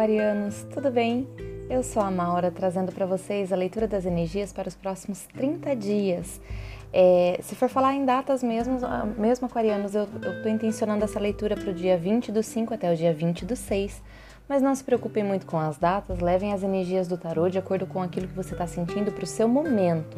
aquarianos, 0.00 0.66
tudo 0.72 0.90
bem? 0.90 1.28
Eu 1.68 1.82
sou 1.82 2.02
a 2.02 2.10
Maura, 2.10 2.50
trazendo 2.50 2.90
para 2.90 3.04
vocês 3.04 3.52
a 3.52 3.56
leitura 3.56 3.86
das 3.86 4.06
energias 4.06 4.50
para 4.50 4.66
os 4.66 4.74
próximos 4.74 5.26
30 5.36 5.76
dias. 5.76 6.40
É, 6.90 7.38
se 7.42 7.54
for 7.54 7.68
falar 7.68 7.92
em 7.92 8.06
datas 8.06 8.42
mesmo, 8.42 8.78
mesmo 9.18 9.46
aquarianos, 9.46 9.94
eu 9.94 10.04
estou 10.04 10.50
intencionando 10.50 11.04
essa 11.04 11.20
leitura 11.20 11.54
para 11.54 11.68
o 11.70 11.74
dia 11.74 11.98
20 11.98 12.32
do 12.32 12.42
5 12.42 12.72
até 12.72 12.90
o 12.90 12.96
dia 12.96 13.12
20 13.12 13.44
do 13.44 13.54
6. 13.54 14.02
Mas 14.48 14.62
não 14.62 14.74
se 14.74 14.82
preocupem 14.82 15.22
muito 15.22 15.44
com 15.44 15.58
as 15.58 15.76
datas, 15.76 16.20
levem 16.20 16.54
as 16.54 16.62
energias 16.62 17.06
do 17.06 17.18
tarô 17.18 17.50
de 17.50 17.58
acordo 17.58 17.86
com 17.86 18.00
aquilo 18.00 18.26
que 18.26 18.34
você 18.34 18.54
está 18.54 18.66
sentindo 18.66 19.12
para 19.12 19.24
o 19.24 19.26
seu 19.26 19.46
momento. 19.46 20.16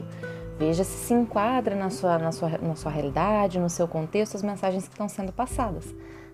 Veja 0.60 0.84
se 0.84 1.06
se 1.06 1.12
enquadra 1.12 1.74
na 1.74 1.90
sua, 1.90 2.18
na, 2.18 2.30
sua, 2.30 2.50
na 2.50 2.76
sua 2.76 2.92
realidade, 2.92 3.58
no 3.58 3.68
seu 3.68 3.88
contexto, 3.88 4.36
as 4.36 4.44
mensagens 4.44 4.86
que 4.86 4.94
estão 4.94 5.08
sendo 5.08 5.32
passadas. 5.32 5.92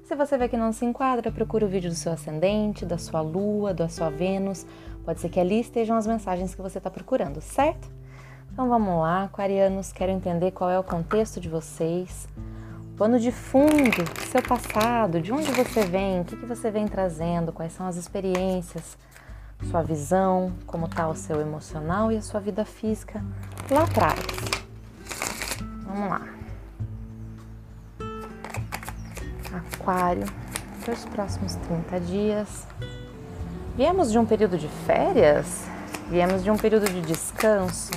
Se 0.08 0.16
você 0.16 0.38
vê 0.38 0.48
que 0.48 0.56
não 0.56 0.72
se 0.72 0.86
enquadra, 0.86 1.30
procure 1.30 1.66
o 1.66 1.68
vídeo 1.68 1.90
do 1.90 1.94
seu 1.94 2.10
ascendente, 2.10 2.86
da 2.86 2.96
sua 2.96 3.20
lua, 3.20 3.74
da 3.74 3.90
sua 3.90 4.08
Vênus. 4.08 4.64
Pode 5.04 5.20
ser 5.20 5.28
que 5.28 5.38
ali 5.38 5.60
estejam 5.60 5.98
as 5.98 6.06
mensagens 6.06 6.54
que 6.54 6.62
você 6.62 6.78
está 6.78 6.88
procurando, 6.88 7.42
certo? 7.42 7.90
Então 8.50 8.70
vamos 8.70 9.02
lá, 9.02 9.24
aquarianos, 9.24 9.92
quero 9.92 10.10
entender 10.10 10.52
qual 10.52 10.70
é 10.70 10.78
o 10.78 10.82
contexto 10.82 11.38
de 11.38 11.50
vocês, 11.50 12.26
pano 12.96 13.20
de 13.20 13.30
fundo, 13.30 14.02
seu 14.30 14.40
passado, 14.40 15.20
de 15.20 15.30
onde 15.30 15.52
você 15.52 15.84
vem, 15.84 16.22
o 16.22 16.24
que, 16.24 16.36
que 16.36 16.46
você 16.46 16.70
vem 16.70 16.88
trazendo, 16.88 17.52
quais 17.52 17.74
são 17.74 17.86
as 17.86 17.96
experiências, 17.96 18.96
sua 19.64 19.82
visão, 19.82 20.54
como 20.66 20.86
está 20.86 21.06
o 21.06 21.14
seu 21.14 21.38
emocional 21.38 22.10
e 22.10 22.16
a 22.16 22.22
sua 22.22 22.40
vida 22.40 22.64
física 22.64 23.22
lá 23.70 23.82
atrás. 23.82 24.18
Vamos 25.84 26.08
lá. 26.08 26.37
Aquário, 29.88 30.26
pelos 30.84 31.06
próximos 31.06 31.54
30 31.54 32.00
dias. 32.00 32.66
Viemos 33.74 34.12
de 34.12 34.18
um 34.18 34.26
período 34.26 34.58
de 34.58 34.68
férias? 34.68 35.64
Viemos 36.10 36.44
de 36.44 36.50
um 36.50 36.58
período 36.58 36.84
de 36.84 37.00
descanso? 37.00 37.92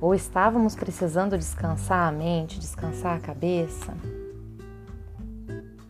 Ou 0.00 0.14
estávamos 0.14 0.76
precisando 0.76 1.36
descansar 1.36 2.08
a 2.08 2.12
mente, 2.12 2.60
descansar 2.60 3.16
a 3.16 3.20
cabeça? 3.20 3.92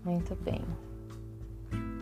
Muito 0.02 0.34
bem. 0.36 0.62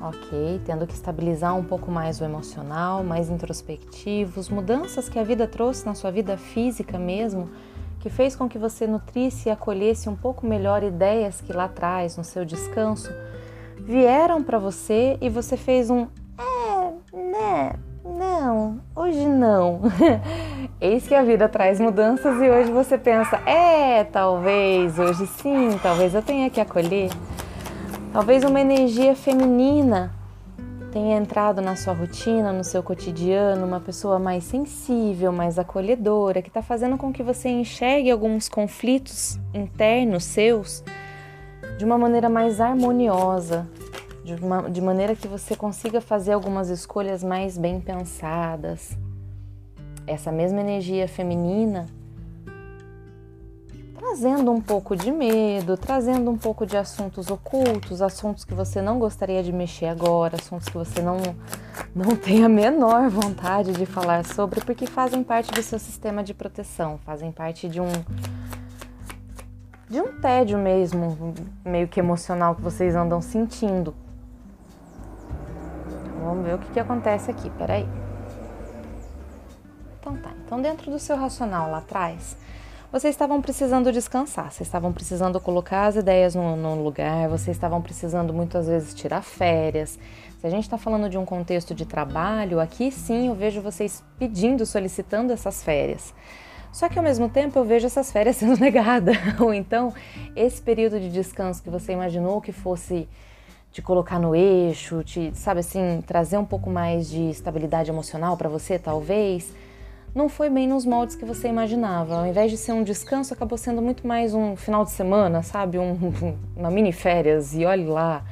Ok, 0.01 0.61
tendo 0.65 0.87
que 0.87 0.95
estabilizar 0.95 1.57
um 1.57 1.65
pouco 1.65 1.91
mais 1.91 2.21
o 2.21 2.25
emocional, 2.25 3.03
mais 3.03 3.29
introspectivos, 3.29 4.49
mudanças 4.49 5.09
que 5.09 5.19
a 5.19 5.25
vida 5.25 5.49
trouxe 5.49 5.85
na 5.85 5.97
sua 5.97 6.13
vida 6.13 6.37
física 6.37 7.01
mesmo 7.01 7.51
que 8.01 8.09
fez 8.09 8.37
com 8.37 8.49
que 8.49 8.59
você 8.59 8.87
nutrisse 8.87 9.49
e 9.49 9.53
acolhesse 9.53 10.09
um 10.09 10.17
pouco 10.17 10.47
melhor 10.47 10.83
ideias 10.83 11.41
que 11.41 11.53
lá 11.53 11.65
atrás, 11.65 12.17
no 12.17 12.25
seu 12.25 12.45
descanso, 12.45 13.13
vieram 13.81 14.43
para 14.43 14.59
você 14.59 15.17
e 15.21 15.29
você 15.29 15.57
fez 15.57 15.91
um 15.91 16.07
é, 16.39 17.17
né, 17.17 17.73
não, 18.05 18.81
hoje 18.95 19.27
não. 19.27 19.83
Eis 20.81 21.07
que 21.07 21.15
a 21.15 21.23
vida 21.23 21.49
traz 21.49 21.81
mudanças 21.81 22.41
e 22.41 22.49
hoje 22.49 22.71
você 22.71 22.97
pensa, 22.97 23.37
é, 23.47 24.05
talvez, 24.05 24.99
hoje 24.99 25.27
sim, 25.27 25.79
talvez 25.83 26.15
eu 26.15 26.23
tenha 26.23 26.49
que 26.49 26.61
acolher. 26.61 27.11
Talvez 28.13 28.45
uma 28.45 28.61
energia 28.61 29.15
feminina 29.15 30.18
tenha 30.99 31.17
entrado 31.17 31.63
na 31.63 31.77
sua 31.77 31.93
rotina, 31.93 32.53
no 32.53 32.65
seu 32.65 32.83
cotidiano, 32.83 33.65
uma 33.65 33.79
pessoa 33.79 34.19
mais 34.19 34.43
sensível, 34.43 35.31
mais 35.31 35.57
acolhedora, 35.57 36.43
que 36.43 36.49
está 36.49 36.61
fazendo 36.61 36.99
com 36.99 37.13
que 37.13 37.23
você 37.23 37.49
enxergue 37.49 38.11
alguns 38.11 38.49
conflitos 38.49 39.39
internos 39.55 40.25
seus 40.25 40.83
de 41.79 41.85
uma 41.85 41.97
maneira 41.97 42.29
mais 42.29 42.61
harmoniosa, 42.61 43.71
de, 44.25 44.35
uma, 44.35 44.69
de 44.69 44.81
maneira 44.81 45.15
que 45.15 45.29
você 45.29 45.55
consiga 45.55 46.01
fazer 46.01 46.33
algumas 46.33 46.69
escolhas 46.69 47.23
mais 47.23 47.57
bem 47.57 47.81
pensadas. 47.81 48.99
Essa 50.05 50.33
mesma 50.33 50.61
energia 50.61 51.07
feminina 51.07 51.87
trazendo 54.09 54.51
um 54.51 54.61
pouco 54.61 54.97
de 54.97 55.13
medo, 55.13 55.77
trazendo 55.77 56.31
um 56.31 56.39
pouco 56.39 56.65
de 56.65 56.79
assuntos 56.79 57.31
ocultos, 57.31 58.01
assuntos 58.01 58.43
que 58.43 58.55
você 58.55 58.81
não 58.81 58.99
gostaria 58.99 59.43
de 59.43 59.53
mexer 59.53 59.87
agora, 59.87 60.37
assuntos 60.37 60.67
que 60.67 60.79
você 60.79 61.03
não, 61.03 61.19
não 61.95 62.17
tem 62.17 62.43
a 62.43 62.49
menor 62.49 63.11
vontade 63.11 63.73
de 63.73 63.85
falar 63.85 64.25
sobre, 64.25 64.63
porque 64.63 64.87
fazem 64.87 65.23
parte 65.23 65.53
do 65.53 65.63
seu 65.63 65.79
sistema 65.79 66.25
de 66.25 66.33
proteção, 66.33 66.99
fazem 67.05 67.31
parte 67.31 67.69
de 67.69 67.81
um 67.81 67.89
de 69.91 70.01
um 70.01 70.21
tédio 70.21 70.59
mesmo, 70.59 71.35
meio 71.65 71.89
que 71.89 72.01
emocional 72.01 72.55
que 72.55 72.63
vocês 72.63 72.95
andam 72.95 73.23
sentindo. 73.23 73.95
Vamos 76.23 76.45
ver 76.45 76.55
o 76.55 76.59
que, 76.59 76.71
que 76.73 76.81
acontece 76.81 77.31
aqui, 77.31 77.49
peraí. 77.51 77.89
Então 79.99 80.17
tá, 80.17 80.31
então 80.45 80.61
dentro 80.61 80.91
do 80.91 80.99
seu 80.99 81.17
racional 81.17 81.71
lá 81.71 81.79
atrás, 81.79 82.37
vocês 82.91 83.15
estavam 83.15 83.43
precisando 83.43 83.93
descansar, 83.93 84.51
vocês 84.51 84.67
estavam 84.67 84.93
precisando 84.93 85.39
colocar 85.39 85.87
as 85.87 85.97
ideias 85.97 86.35
no 86.35 86.83
lugar, 86.83 87.29
vocês 87.29 87.55
estavam 87.55 87.83
precisando 87.83 88.33
muitas 88.33 88.67
vezes 88.67 88.95
tirar 88.95 89.23
férias. 89.23 89.99
Se 90.41 90.47
a 90.47 90.51
gente 90.51 90.63
está 90.63 90.79
falando 90.79 91.11
de 91.11 91.19
um 91.19 91.25
contexto 91.25 91.75
de 91.75 91.85
trabalho, 91.85 92.59
aqui 92.59 92.91
sim 92.91 93.29
eu 93.29 93.35
vejo 93.35 93.61
vocês 93.61 94.03
pedindo, 94.19 94.65
solicitando 94.65 95.33
essas 95.33 95.63
férias. 95.63 96.15
Só 96.73 96.89
que 96.89 96.99
ao 96.99 97.05
mesmo 97.05 97.29
tempo 97.29 97.59
eu 97.59 97.65
vejo 97.65 97.87
essas 97.87 98.11
férias 98.11 98.37
sendo 98.39 98.59
negadas. 98.59 99.17
Ou 99.39 99.53
então, 99.53 99.93
esse 100.35 100.63
período 100.63 100.99
de 100.99 101.11
descanso 101.11 101.63
que 101.63 101.69
você 101.69 101.93
imaginou 101.93 102.41
que 102.41 102.53
fosse 102.53 103.07
te 103.71 103.83
colocar 103.83 104.19
no 104.19 104.35
eixo, 104.35 105.05
te, 105.05 105.31
sabe 105.35 105.61
assim, 105.61 106.03
trazer 106.07 106.39
um 106.39 106.45
pouco 106.45 106.71
mais 106.71 107.11
de 107.11 107.31
estabilidade 107.31 107.91
emocional 107.91 108.35
para 108.37 108.49
você, 108.49 108.79
talvez 108.79 109.53
não 110.19 110.29
foi 110.29 110.51
bem 110.51 110.67
nos 110.67 110.85
moldes 110.85 111.15
que 111.15 111.25
você 111.25 111.47
imaginava. 111.47 112.17
Ao 112.17 112.27
invés 112.27 112.51
de 112.51 112.57
ser 112.57 112.73
um 112.73 112.83
descanso, 112.83 113.33
acabou 113.33 113.57
sendo 113.57 113.81
muito 113.81 114.05
mais 114.05 114.35
um 114.35 114.57
final 114.57 114.85
de 114.85 114.91
semana, 114.91 115.45
sabe? 115.45 115.79
Um, 115.79 116.13
uma 116.57 116.73
mini 116.73 116.91
férias 116.91 117.55
e 117.55 117.65
olhe 117.65 117.87
lá. 117.87 118.25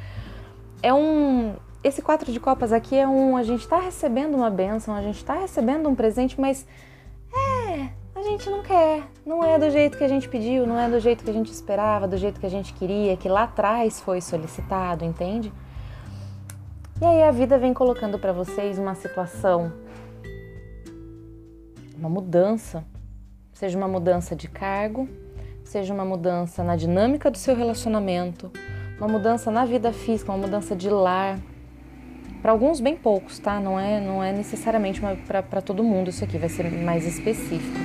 É 0.83 0.93
um. 0.93 1.55
Esse 1.85 2.03
quatro 2.03 2.33
de 2.33 2.41
copas 2.41 2.73
aqui 2.73 2.97
é 2.97 3.07
um. 3.07 3.37
A 3.37 3.45
gente 3.45 3.61
está 3.61 3.79
recebendo 3.79 4.35
uma 4.35 4.51
benção, 4.51 4.97
a 4.97 5.01
gente 5.01 5.19
está 5.19 5.35
recebendo 5.35 5.89
um 5.89 5.95
presente, 5.95 6.41
mas 6.41 6.67
é. 7.33 7.89
A 8.17 8.23
gente 8.23 8.51
não 8.51 8.65
quer. 8.65 9.05
Não 9.25 9.45
é 9.45 9.57
do 9.57 9.71
jeito 9.71 9.97
que 9.97 10.03
a 10.03 10.09
gente 10.09 10.29
pediu, 10.29 10.67
não 10.67 10.77
é 10.77 10.91
do 10.91 10.99
jeito 10.99 11.23
que 11.23 11.31
a 11.31 11.35
gente 11.35 11.53
esperava, 11.53 12.09
do 12.09 12.17
jeito 12.17 12.41
que 12.41 12.47
a 12.47 12.51
gente 12.51 12.73
queria, 12.75 13.17
que 13.17 13.29
lá 13.29 13.45
atrás 13.45 14.01
foi 14.01 14.21
solicitado, 14.21 15.05
entende? 15.05 15.53
E 17.01 17.05
aí 17.05 17.23
a 17.23 17.31
vida 17.31 17.57
vem 17.59 17.73
colocando 17.73 18.19
para 18.19 18.33
vocês 18.33 18.77
uma 18.77 18.97
situação 18.97 19.86
uma 21.99 22.09
mudança, 22.09 22.85
seja 23.53 23.77
uma 23.77 23.89
mudança 23.89 24.37
de 24.37 24.49
cargo, 24.49 25.09
seja 25.65 25.95
uma 25.95 26.05
mudança 26.05 26.63
na 26.63 26.77
dinâmica 26.77 27.31
do 27.31 27.39
seu 27.39 27.57
relacionamento, 27.57 28.51
uma 28.99 29.09
mudança 29.09 29.51
na 29.51 29.65
vida 29.65 29.93
física, 29.93 30.31
uma 30.31 30.39
mudança 30.39 30.77
de 30.77 30.91
lar. 30.91 31.39
Para 32.43 32.53
alguns, 32.53 32.81
bem 32.81 32.95
poucos, 32.95 33.39
tá? 33.39 33.59
Não 33.59 33.81
é, 33.81 34.01
não 34.01 34.23
é 34.23 34.33
necessariamente 34.33 35.01
para 35.27 35.63
todo 35.63 35.83
mundo 35.83 36.11
isso 36.11 36.23
aqui, 36.23 36.39
vai 36.39 36.49
ser 36.49 36.71
mais 36.71 37.07
específico. 37.07 37.79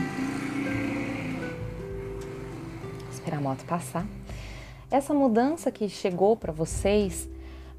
Vou 2.99 3.09
esperar 3.11 3.37
a 3.37 3.41
moto 3.41 3.63
passar. 3.65 4.05
Essa 4.91 5.13
mudança 5.13 5.71
que 5.71 5.87
chegou 5.87 6.35
para 6.35 6.51
vocês 6.51 7.29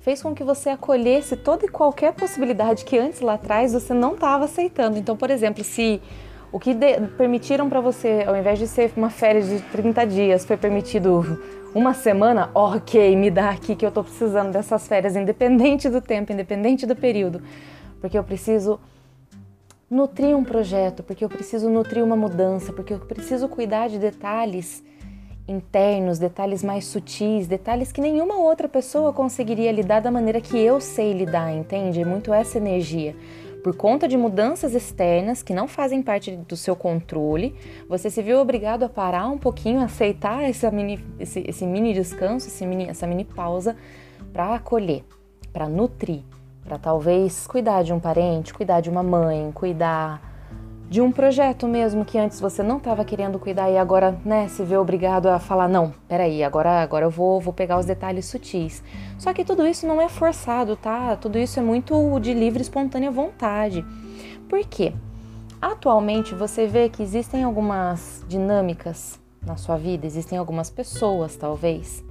fez 0.02 0.20
com 0.20 0.34
que 0.34 0.42
você 0.42 0.68
acolhesse 0.68 1.36
toda 1.36 1.64
e 1.64 1.68
qualquer 1.68 2.12
possibilidade 2.12 2.84
que 2.84 2.98
antes 2.98 3.20
lá 3.20 3.34
atrás 3.34 3.72
você 3.72 3.94
não 3.94 4.14
estava 4.14 4.44
aceitando. 4.44 4.98
Então, 4.98 5.16
por 5.16 5.30
exemplo, 5.30 5.62
se 5.62 6.02
o 6.50 6.58
que 6.58 6.74
permitiram 7.16 7.68
para 7.68 7.80
você, 7.80 8.24
ao 8.26 8.36
invés 8.36 8.58
de 8.58 8.66
ser 8.66 8.92
uma 8.96 9.10
férias 9.10 9.48
de 9.48 9.60
30 9.60 10.04
dias, 10.04 10.44
foi 10.44 10.56
permitido 10.56 11.40
uma 11.72 11.94
semana, 11.94 12.50
ok, 12.52 13.16
me 13.16 13.30
dá 13.30 13.50
aqui 13.50 13.76
que 13.76 13.84
eu 13.84 13.88
estou 13.88 14.02
precisando 14.02 14.52
dessas 14.52 14.86
férias, 14.86 15.16
independente 15.16 15.88
do 15.88 16.00
tempo, 16.00 16.32
independente 16.32 16.84
do 16.84 16.96
período, 16.96 17.40
porque 18.00 18.18
eu 18.18 18.24
preciso 18.24 18.80
nutrir 19.88 20.36
um 20.36 20.42
projeto, 20.42 21.02
porque 21.02 21.24
eu 21.24 21.28
preciso 21.28 21.70
nutrir 21.70 22.04
uma 22.04 22.16
mudança, 22.16 22.72
porque 22.72 22.92
eu 22.92 22.98
preciso 22.98 23.48
cuidar 23.48 23.88
de 23.88 23.98
detalhes 23.98 24.82
internos, 25.46 26.18
detalhes 26.18 26.62
mais 26.62 26.84
sutis, 26.84 27.46
detalhes 27.46 27.90
que 27.90 28.00
nenhuma 28.00 28.36
outra 28.36 28.68
pessoa 28.68 29.12
conseguiria 29.12 29.72
lidar 29.72 30.00
da 30.00 30.10
maneira 30.10 30.40
que 30.40 30.56
eu 30.58 30.80
sei 30.80 31.12
lidar, 31.12 31.52
entende? 31.52 32.00
É 32.00 32.04
muito 32.04 32.32
essa 32.32 32.58
energia. 32.58 33.16
Por 33.62 33.76
conta 33.76 34.08
de 34.08 34.16
mudanças 34.16 34.74
externas 34.74 35.42
que 35.42 35.54
não 35.54 35.68
fazem 35.68 36.02
parte 36.02 36.32
do 36.32 36.56
seu 36.56 36.74
controle, 36.74 37.54
você 37.88 38.10
se 38.10 38.20
viu 38.20 38.38
obrigado 38.38 38.82
a 38.82 38.88
parar 38.88 39.28
um 39.28 39.38
pouquinho, 39.38 39.80
aceitar 39.80 40.42
essa 40.42 40.70
mini, 40.70 40.98
esse, 41.18 41.44
esse 41.46 41.64
mini 41.64 41.94
descanso, 41.94 42.48
esse 42.48 42.66
mini, 42.66 42.88
essa 42.88 43.06
mini 43.06 43.24
pausa 43.24 43.76
para 44.32 44.54
acolher, 44.56 45.04
para 45.52 45.68
nutrir, 45.68 46.22
para 46.64 46.76
talvez 46.76 47.46
cuidar 47.46 47.82
de 47.84 47.92
um 47.92 48.00
parente, 48.00 48.52
cuidar 48.52 48.80
de 48.80 48.90
uma 48.90 49.02
mãe, 49.02 49.52
cuidar 49.52 50.31
de 50.92 51.00
um 51.00 51.10
projeto 51.10 51.66
mesmo 51.66 52.04
que 52.04 52.18
antes 52.18 52.38
você 52.38 52.62
não 52.62 52.76
estava 52.76 53.02
querendo 53.02 53.38
cuidar 53.38 53.70
e 53.70 53.78
agora, 53.78 54.14
né, 54.26 54.46
se 54.48 54.62
vê 54.62 54.76
obrigado 54.76 55.26
a 55.26 55.38
falar 55.38 55.66
não, 55.66 55.94
peraí, 56.06 56.44
agora, 56.44 56.82
agora 56.82 57.06
eu 57.06 57.10
vou, 57.10 57.40
vou 57.40 57.54
pegar 57.54 57.78
os 57.78 57.86
detalhes 57.86 58.26
sutis. 58.26 58.84
Só 59.18 59.32
que 59.32 59.42
tudo 59.42 59.66
isso 59.66 59.86
não 59.86 60.02
é 60.02 60.08
forçado, 60.10 60.76
tá? 60.76 61.16
Tudo 61.16 61.38
isso 61.38 61.58
é 61.58 61.62
muito 61.62 62.20
de 62.20 62.34
livre 62.34 62.60
espontânea 62.60 63.10
vontade. 63.10 63.82
Por 64.50 64.62
quê? 64.66 64.92
Atualmente 65.62 66.34
você 66.34 66.66
vê 66.66 66.90
que 66.90 67.02
existem 67.02 67.42
algumas 67.42 68.22
dinâmicas 68.28 69.18
na 69.40 69.56
sua 69.56 69.78
vida, 69.78 70.06
existem 70.06 70.36
algumas 70.36 70.68
pessoas, 70.68 71.36
talvez. 71.36 72.04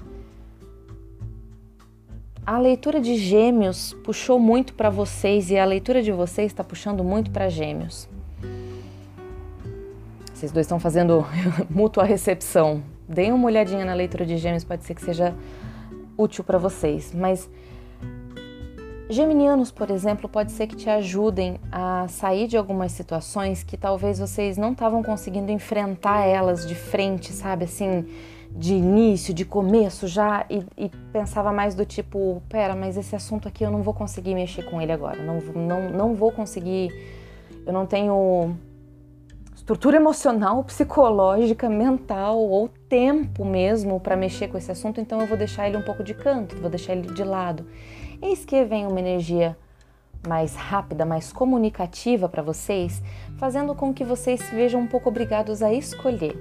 A 2.44 2.58
leitura 2.58 3.00
de 3.00 3.16
Gêmeos 3.16 3.96
puxou 4.04 4.40
muito 4.40 4.74
para 4.74 4.90
vocês 4.90 5.52
e 5.52 5.60
a 5.60 5.66
leitura 5.66 6.02
de 6.02 6.12
vocês 6.12 6.48
está 6.48 6.64
puxando 6.64 7.04
muito 7.04 7.30
para 7.30 7.48
Gêmeos. 7.48 8.10
Vocês 10.42 10.52
dois 10.52 10.66
estão 10.66 10.80
fazendo 10.80 11.24
mútua 11.70 12.04
recepção. 12.04 12.82
Deem 13.08 13.32
uma 13.32 13.46
olhadinha 13.46 13.86
na 13.86 13.94
leitura 13.94 14.26
de 14.26 14.38
Gêmeos, 14.38 14.64
pode 14.64 14.84
ser 14.84 14.96
que 14.96 15.02
seja 15.04 15.36
útil 16.18 16.44
para 16.44 16.58
vocês. 16.58 17.14
Mas 17.14 17.48
Geminianos, 19.08 19.70
por 19.70 19.92
exemplo, 19.92 20.28
pode 20.28 20.52
ser 20.52 20.66
que 20.66 20.76
te 20.76 20.90
ajudem 20.90 21.60
a 21.72 22.08
sair 22.08 22.48
de 22.48 22.58
algumas 22.58 22.92
situações 22.92 23.62
que 23.62 23.78
talvez 23.78 24.18
vocês 24.18 24.58
não 24.58 24.72
estavam 24.72 25.04
conseguindo 25.04 25.52
enfrentar 25.52 26.26
elas 26.26 26.68
de 26.68 26.74
frente, 26.74 27.32
sabe? 27.32 27.66
Assim, 27.66 28.08
de 28.50 28.74
início, 28.74 29.36
de 29.36 29.46
começo 29.46 30.08
já, 30.08 30.44
e, 30.50 30.66
e, 30.76 30.90
pensava 31.14 31.54
mais 31.54 31.76
do 31.76 31.86
tipo: 31.86 32.42
pera, 32.50 32.76
mas 32.76 32.98
esse 32.98 33.16
assunto 33.16 33.48
aqui 33.48 33.64
eu 33.64 33.70
não 33.70 33.84
vou 33.84 33.94
conseguir 33.94 34.34
mexer 34.34 34.64
com 34.64 34.82
ele 34.82 34.92
agora, 34.92 35.22
não, 35.22 35.40
não, 35.40 35.90
não 35.92 36.16
vou 36.16 36.32
conseguir, 36.32 36.90
eu 37.64 37.72
não 37.72 37.86
tenho 37.86 38.58
estrutura 39.62 39.98
emocional, 39.98 40.64
psicológica, 40.64 41.70
mental 41.70 42.40
ou 42.40 42.68
tempo 42.90 43.46
mesmo 43.46 44.00
para 44.00 44.16
mexer 44.16 44.48
com 44.48 44.58
esse 44.58 44.72
assunto, 44.72 45.00
então 45.00 45.22
eu 45.22 45.28
vou 45.28 45.38
deixar 45.38 45.68
ele 45.68 45.78
um 45.78 45.84
pouco 45.84 46.04
de 46.04 46.16
canto, 46.16 46.58
vou 46.58 46.68
deixar 46.68 46.94
ele 46.94 47.14
de 47.14 47.24
lado. 47.24 47.68
Eis 48.20 48.44
que 48.44 48.66
vem 48.66 48.88
uma 48.88 49.00
energia 49.00 49.56
mais 50.28 50.56
rápida, 50.56 51.06
mais 51.06 51.32
comunicativa 51.32 52.28
para 52.28 52.42
vocês, 52.42 53.04
fazendo 53.38 53.76
com 53.76 53.94
que 53.94 54.04
vocês 54.04 54.42
se 54.42 54.56
vejam 54.56 54.82
um 54.82 54.88
pouco 54.88 55.10
obrigados 55.10 55.62
a 55.62 55.72
escolher. 55.72 56.36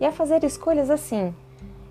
E 0.00 0.06
a 0.06 0.12
fazer 0.12 0.44
escolhas 0.44 0.90
assim, 0.90 1.34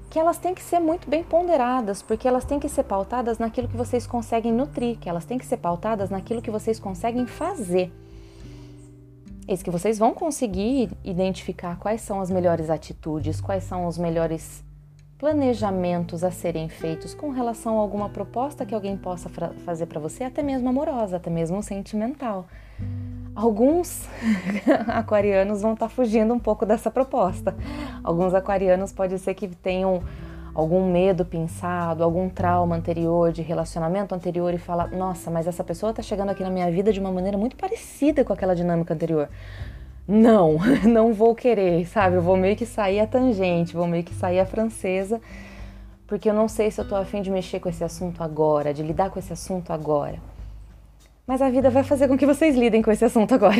que 0.10 0.18
elas 0.18 0.38
têm 0.38 0.56
que 0.56 0.64
ser 0.64 0.80
muito 0.80 1.10
bem 1.10 1.26
ponderadas, 1.26 2.02
porque 2.02 2.26
elas 2.26 2.46
têm 2.46 2.58
que 2.58 2.70
ser 2.70 2.84
pautadas 2.84 3.38
naquilo 3.38 3.68
que 3.68 3.76
vocês 3.76 4.08
conseguem 4.08 4.54
nutrir, 4.54 4.98
que 4.98 5.10
elas 5.10 5.26
têm 5.26 5.38
que 5.38 5.46
ser 5.46 5.58
pautadas 5.58 6.10
naquilo 6.10 6.42
que 6.42 6.50
vocês 6.50 6.80
conseguem 6.80 7.28
fazer. 7.28 7.92
Eis 9.50 9.64
que 9.64 9.72
vocês 9.72 9.98
vão 9.98 10.14
conseguir 10.14 10.92
identificar 11.04 11.76
quais 11.80 12.02
são 12.02 12.22
as 12.22 12.30
melhores 12.30 12.70
atitudes, 12.70 13.42
quais 13.42 13.64
são 13.64 13.88
os 13.88 13.98
melhores 13.98 14.64
planejamentos 15.18 16.24
a 16.24 16.30
serem 16.30 16.70
feitos 16.70 17.16
com 17.16 17.32
relação 17.32 17.80
a 17.80 17.82
alguma 17.82 18.10
proposta 18.10 18.64
que 18.64 18.76
alguém 18.76 18.96
possa 18.96 19.28
fazer 19.66 19.88
para 19.88 20.00
você, 20.00 20.24
até 20.24 20.44
mesmo 20.44 20.70
amorosa, 20.70 21.18
até 21.18 21.32
mesmo 21.32 21.64
sentimental. 21.64 22.46
Alguns 23.34 24.08
aquarianos 24.86 25.64
vão 25.64 25.74
estar 25.74 25.88
tá 25.88 25.90
fugindo 25.90 26.32
um 26.32 26.40
pouco 26.40 26.64
dessa 26.64 26.92
proposta. 26.92 27.58
Alguns 28.04 28.36
aquarianos 28.36 28.94
pode 28.94 29.18
ser 29.18 29.34
que 29.34 29.48
tenham 29.48 30.04
algum 30.54 30.92
medo 30.92 31.26
pensado, 31.26 32.04
algum 32.04 32.30
trauma 32.30 32.76
anterior, 32.76 33.32
de 33.32 33.42
relacionamento 33.42 34.14
anterior 34.14 34.54
e 34.54 34.58
fala: 34.58 34.88
Nossa, 34.88 35.30
mas 35.30 35.48
essa 35.48 35.64
pessoa 35.64 35.92
está 35.92 36.02
chegando 36.02 36.30
aqui 36.30 36.44
na 36.44 36.50
minha 36.50 36.70
vida 36.72 36.92
de 36.92 37.00
uma 37.00 37.12
maneira 37.12 37.38
muito 37.38 37.56
parecida 37.56 38.24
com 38.24 38.34
aquela 38.34 38.56
dinâmica 38.56 38.94
anterior. 38.94 39.30
Não, 40.08 40.58
não 40.84 41.14
vou 41.14 41.36
querer, 41.36 41.86
sabe? 41.88 42.16
Eu 42.16 42.22
vou 42.22 42.36
meio 42.36 42.56
que 42.56 42.66
sair 42.66 43.00
a 43.00 43.08
tangente, 43.08 43.76
vou 43.76 43.88
meio 43.88 44.04
que 44.04 44.14
sair 44.14 44.40
a 44.40 44.46
francesa, 44.46 45.22
porque 46.08 46.30
eu 46.30 46.34
não 46.34 46.48
sei 46.48 46.72
se 46.72 46.82
eu 46.82 46.88
tô 46.88 46.96
afim 46.96 47.22
de 47.22 47.30
mexer 47.30 47.60
com 47.60 47.70
esse 47.70 47.84
assunto 47.84 48.24
agora, 48.24 48.74
de 48.74 48.82
lidar 48.82 49.12
com 49.12 49.20
esse 49.20 49.32
assunto 49.32 49.72
agora. 49.72 50.18
Mas 51.28 51.44
a 51.44 51.50
vida 51.52 51.70
vai 51.70 51.84
fazer 51.84 52.08
com 52.08 52.18
que 52.18 52.26
vocês 52.26 52.56
lidem 52.56 52.82
com 52.82 52.92
esse 52.92 53.06
assunto 53.06 53.36
agora. 53.36 53.58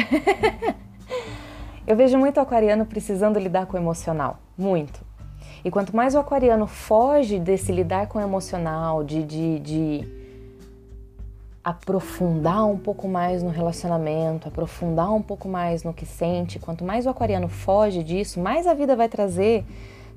eu 1.86 1.96
vejo 1.96 2.18
muito 2.18 2.40
aquariano 2.40 2.84
precisando 2.84 3.38
lidar 3.38 3.68
com 3.68 3.78
o 3.78 3.80
emocional, 3.80 4.40
muito. 4.58 5.09
E 5.64 5.70
quanto 5.70 5.96
mais 5.96 6.16
o 6.16 6.20
aquariano 6.20 6.68
foge 6.68 7.40
desse 7.40 7.72
lidar 7.72 8.08
com 8.08 8.20
o 8.20 8.22
emocional, 8.22 9.04
de, 9.04 9.24
de, 9.24 9.60
de 9.60 10.20
aprofundar 11.64 12.66
um 12.66 12.78
pouco 12.78 13.08
mais 13.08 13.44
no 13.44 13.50
relacionamento, 13.50 14.48
aprofundar 14.48 15.14
um 15.14 15.22
pouco 15.22 15.48
mais 15.48 15.84
no 15.84 15.94
que 15.94 16.06
sente, 16.06 16.60
quanto 16.60 16.84
mais 16.84 17.06
o 17.06 17.10
aquariano 17.10 17.50
foge 17.50 18.04
disso, 18.04 18.40
mais 18.40 18.66
a 18.66 18.74
vida 18.74 18.96
vai 18.96 19.10
trazer 19.10 19.66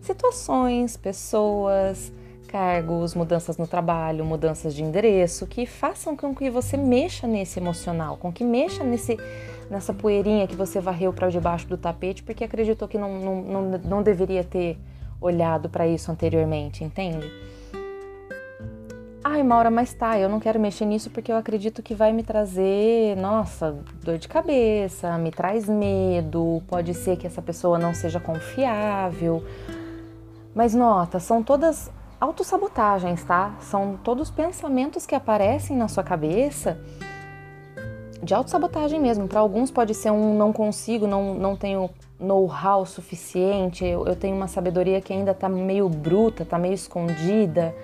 situações, 0.01 0.97
pessoas, 0.97 2.13
cargos, 2.49 3.15
mudanças 3.15 3.57
no 3.57 3.67
trabalho, 3.67 4.25
mudanças 4.25 4.75
de 4.75 4.83
endereço 4.83 5.47
que 5.47 5.67
façam 5.67 6.17
com 6.17 6.35
que 6.35 6.51
você 6.51 6.77
mexa 6.77 7.27
nesse 7.27 7.59
emocional, 7.59 8.17
com 8.17 8.33
que 8.33 8.45
mexa 8.45 8.85
nesse 8.85 9.19
nessa 9.71 9.95
poeirinha 9.95 10.47
que 10.47 10.55
você 10.55 10.81
varreu 10.81 11.15
para 11.15 11.31
debaixo 11.31 11.67
do 11.67 11.79
tapete 11.79 12.23
porque 12.23 12.45
acreditou 12.45 12.87
que 12.87 12.99
não, 12.99 13.19
não, 13.19 13.43
não, 13.43 13.79
não 13.79 14.03
deveria 14.03 14.45
ter 14.45 14.79
olhado 15.23 15.69
para 15.69 15.87
isso 15.87 16.11
anteriormente, 16.11 16.85
entende? 16.85 17.31
Ai, 19.25 19.43
Maura, 19.45 19.71
mas 19.71 19.95
tá, 19.95 20.19
eu 20.19 20.29
não 20.29 20.41
quero 20.41 20.59
mexer 20.59 20.85
nisso 20.85 21.09
porque 21.09 21.31
eu 21.31 21.37
acredito 21.37 21.83
que 21.83 21.95
vai 21.95 22.13
me 22.13 22.25
trazer, 22.25 23.17
nossa, 23.17 23.79
dor 24.03 24.19
de 24.19 24.27
cabeça, 24.27 25.17
me 25.17 25.31
traz 25.31 25.69
medo, 25.69 26.61
pode 26.67 26.93
ser 26.93 27.17
que 27.17 27.27
essa 27.27 27.41
pessoa 27.41 27.79
não 27.79 27.95
seja 27.95 28.19
confiável. 28.19 29.45
Mas 30.55 30.75
nota, 30.75 31.21
são 31.21 31.43
todas 31.43 31.91
autossabotagens, 32.21 33.25
tá? 33.25 33.55
São 33.61 33.97
todos 34.03 34.31
pensamentos 34.31 35.07
que 35.07 35.15
aparecem 35.15 35.77
na 35.77 35.89
sua 35.89 36.03
cabeça 36.03 36.79
de 38.23 38.35
autossabotagem 38.35 39.01
mesmo. 39.01 39.27
Para 39.27 39.41
alguns 39.41 39.71
pode 39.71 39.95
ser 39.95 40.11
um 40.11 40.37
não 40.37 40.53
consigo, 40.53 41.07
não, 41.07 41.35
não 41.35 41.57
tenho 41.57 41.91
know-how 42.23 42.87
suficiente, 42.87 43.85
eu, 43.85 44.07
eu, 44.07 44.15
tenho 44.15 44.37
uma 44.37 44.49
sabedoria 44.49 45.01
que 45.01 45.13
ainda 45.13 45.33
está 45.33 45.49
meio 45.49 45.89
bruta, 45.89 46.43
está 46.43 46.59
meio 46.59 46.75
escondida, 46.75 47.75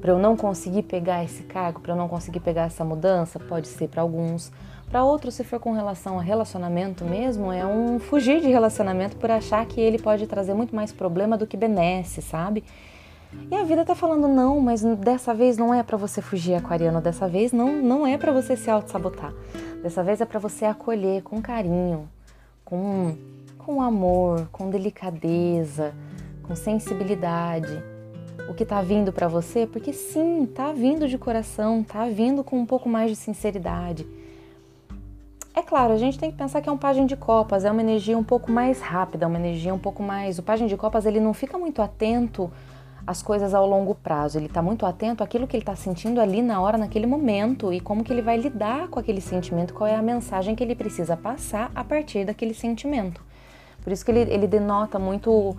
para 0.00 0.12
eu 0.12 0.18
não 0.18 0.36
conseguir 0.36 0.82
pegar 0.82 1.22
esse 1.22 1.42
cargo, 1.42 1.80
para 1.80 1.92
eu 1.92 1.96
não 1.96 2.08
conseguir 2.08 2.40
pegar 2.40 2.62
essa 2.62 2.84
mudança, 2.84 3.38
pode 3.38 3.68
ser 3.68 3.88
para 3.88 4.02
alguns. 4.02 4.50
Para 4.90 5.04
outros, 5.04 5.34
se 5.34 5.44
for 5.44 5.60
com 5.60 5.72
relação 5.72 6.18
a 6.18 6.22
relacionamento 6.22 7.04
mesmo, 7.04 7.52
é 7.52 7.64
um 7.64 7.98
fugir 7.98 8.40
de 8.40 8.48
relacionamento 8.48 9.16
por 9.16 9.30
achar 9.30 9.64
que 9.66 9.80
ele 9.80 9.98
pode 9.98 10.26
trazer 10.26 10.54
muito 10.54 10.74
mais 10.74 10.92
problema 10.92 11.36
do 11.36 11.46
que 11.46 11.56
benesse, 11.56 12.22
sabe? 12.22 12.64
E 13.50 13.54
a 13.54 13.62
vida 13.64 13.84
tá 13.84 13.94
falando 13.94 14.26
não, 14.26 14.58
mas 14.60 14.82
dessa 14.82 15.34
vez 15.34 15.58
não 15.58 15.74
é 15.74 15.82
para 15.82 15.98
você 15.98 16.22
fugir, 16.22 16.54
aquariano, 16.54 17.00
dessa 17.00 17.28
vez 17.28 17.52
não, 17.52 17.82
não 17.82 18.06
é 18.06 18.16
para 18.16 18.32
você 18.32 18.56
se 18.56 18.70
auto-sabotar. 18.70 19.34
Dessa 19.82 20.02
vez 20.02 20.22
é 20.22 20.24
para 20.24 20.38
você 20.38 20.64
acolher 20.64 21.22
com 21.22 21.40
carinho, 21.42 22.08
com 22.64 23.14
com 23.68 23.82
amor, 23.82 24.48
com 24.50 24.70
delicadeza, 24.70 25.92
com 26.42 26.56
sensibilidade 26.56 27.82
o 28.48 28.54
que 28.54 28.62
está 28.62 28.80
vindo 28.80 29.12
para 29.12 29.28
você, 29.28 29.66
porque 29.66 29.92
sim, 29.92 30.44
está 30.44 30.72
vindo 30.72 31.06
de 31.06 31.18
coração, 31.18 31.82
está 31.82 32.06
vindo 32.06 32.42
com 32.42 32.58
um 32.58 32.64
pouco 32.64 32.88
mais 32.88 33.10
de 33.10 33.16
sinceridade. 33.16 34.06
É 35.54 35.60
claro, 35.60 35.92
a 35.92 35.98
gente 35.98 36.18
tem 36.18 36.30
que 36.30 36.36
pensar 36.38 36.62
que 36.62 36.68
é 36.70 36.72
um 36.72 36.78
pajem 36.78 37.04
de 37.04 37.14
copas, 37.14 37.66
é 37.66 37.70
uma 37.70 37.82
energia 37.82 38.16
um 38.16 38.24
pouco 38.24 38.50
mais 38.50 38.80
rápida, 38.80 39.26
uma 39.26 39.38
energia 39.38 39.74
um 39.74 39.78
pouco 39.78 40.02
mais. 40.02 40.38
O 40.38 40.42
pajem 40.42 40.66
de 40.66 40.78
copas 40.78 41.04
ele 41.04 41.20
não 41.20 41.34
fica 41.34 41.58
muito 41.58 41.82
atento 41.82 42.50
às 43.06 43.20
coisas 43.20 43.52
ao 43.52 43.68
longo 43.68 43.94
prazo, 43.94 44.38
ele 44.38 44.46
está 44.46 44.62
muito 44.62 44.86
atento 44.86 45.22
àquilo 45.22 45.46
que 45.46 45.54
ele 45.54 45.62
está 45.62 45.76
sentindo 45.76 46.22
ali 46.22 46.40
na 46.40 46.58
hora, 46.58 46.78
naquele 46.78 47.06
momento 47.06 47.70
e 47.70 47.80
como 47.80 48.02
que 48.02 48.14
ele 48.14 48.22
vai 48.22 48.38
lidar 48.38 48.88
com 48.88 48.98
aquele 48.98 49.20
sentimento, 49.20 49.74
qual 49.74 49.86
é 49.86 49.94
a 49.94 50.00
mensagem 50.00 50.54
que 50.54 50.64
ele 50.64 50.74
precisa 50.74 51.18
passar 51.18 51.70
a 51.74 51.84
partir 51.84 52.24
daquele 52.24 52.54
sentimento. 52.54 53.27
Por 53.82 53.92
isso 53.92 54.04
que 54.04 54.10
ele, 54.10 54.32
ele 54.32 54.46
denota 54.46 54.98
muito 54.98 55.56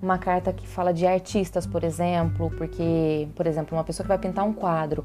uma 0.00 0.18
carta 0.18 0.52
que 0.52 0.66
fala 0.66 0.92
de 0.92 1.06
artistas, 1.06 1.66
por 1.66 1.84
exemplo, 1.84 2.50
porque, 2.58 3.28
por 3.36 3.46
exemplo, 3.46 3.76
uma 3.76 3.84
pessoa 3.84 4.04
que 4.04 4.08
vai 4.08 4.18
pintar 4.18 4.44
um 4.44 4.52
quadro, 4.52 5.04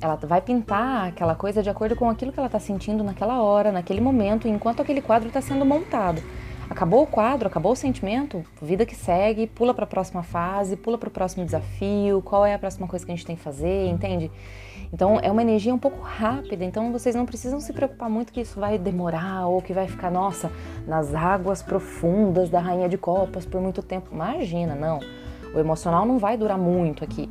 ela 0.00 0.16
vai 0.16 0.40
pintar 0.40 1.08
aquela 1.08 1.34
coisa 1.34 1.62
de 1.62 1.70
acordo 1.70 1.94
com 1.94 2.10
aquilo 2.10 2.32
que 2.32 2.38
ela 2.38 2.48
está 2.48 2.58
sentindo 2.58 3.04
naquela 3.04 3.40
hora, 3.40 3.70
naquele 3.70 4.00
momento, 4.00 4.48
enquanto 4.48 4.82
aquele 4.82 5.00
quadro 5.00 5.28
está 5.28 5.40
sendo 5.40 5.64
montado. 5.64 6.20
Acabou 6.68 7.04
o 7.04 7.06
quadro, 7.06 7.46
acabou 7.46 7.72
o 7.72 7.76
sentimento, 7.76 8.44
vida 8.60 8.84
que 8.84 8.96
segue, 8.96 9.46
pula 9.46 9.72
para 9.72 9.84
a 9.84 9.86
próxima 9.86 10.24
fase, 10.24 10.76
pula 10.76 10.98
para 10.98 11.08
o 11.08 11.12
próximo 11.12 11.44
desafio, 11.44 12.20
qual 12.22 12.44
é 12.44 12.54
a 12.54 12.58
próxima 12.58 12.88
coisa 12.88 13.06
que 13.06 13.12
a 13.12 13.14
gente 13.14 13.24
tem 13.24 13.36
que 13.36 13.42
fazer, 13.42 13.86
entende? 13.86 14.30
Então 14.92 15.18
é 15.20 15.30
uma 15.30 15.42
energia 15.42 15.74
um 15.74 15.78
pouco 15.78 16.00
rápida, 16.00 16.64
então 16.64 16.92
vocês 16.92 17.14
não 17.14 17.26
precisam 17.26 17.60
se 17.60 17.72
preocupar 17.72 18.08
muito 18.08 18.32
que 18.32 18.40
isso 18.40 18.58
vai 18.58 18.78
demorar 18.78 19.46
ou 19.46 19.60
que 19.60 19.72
vai 19.72 19.86
ficar, 19.86 20.10
nossa, 20.10 20.50
nas 20.86 21.14
águas 21.14 21.62
profundas 21.62 22.48
da 22.48 22.60
rainha 22.60 22.88
de 22.88 22.96
copas 22.96 23.44
por 23.44 23.60
muito 23.60 23.82
tempo. 23.82 24.08
Imagina, 24.12 24.74
não. 24.74 25.00
O 25.54 25.58
emocional 25.58 26.04
não 26.04 26.18
vai 26.18 26.36
durar 26.36 26.58
muito 26.58 27.02
aqui. 27.02 27.28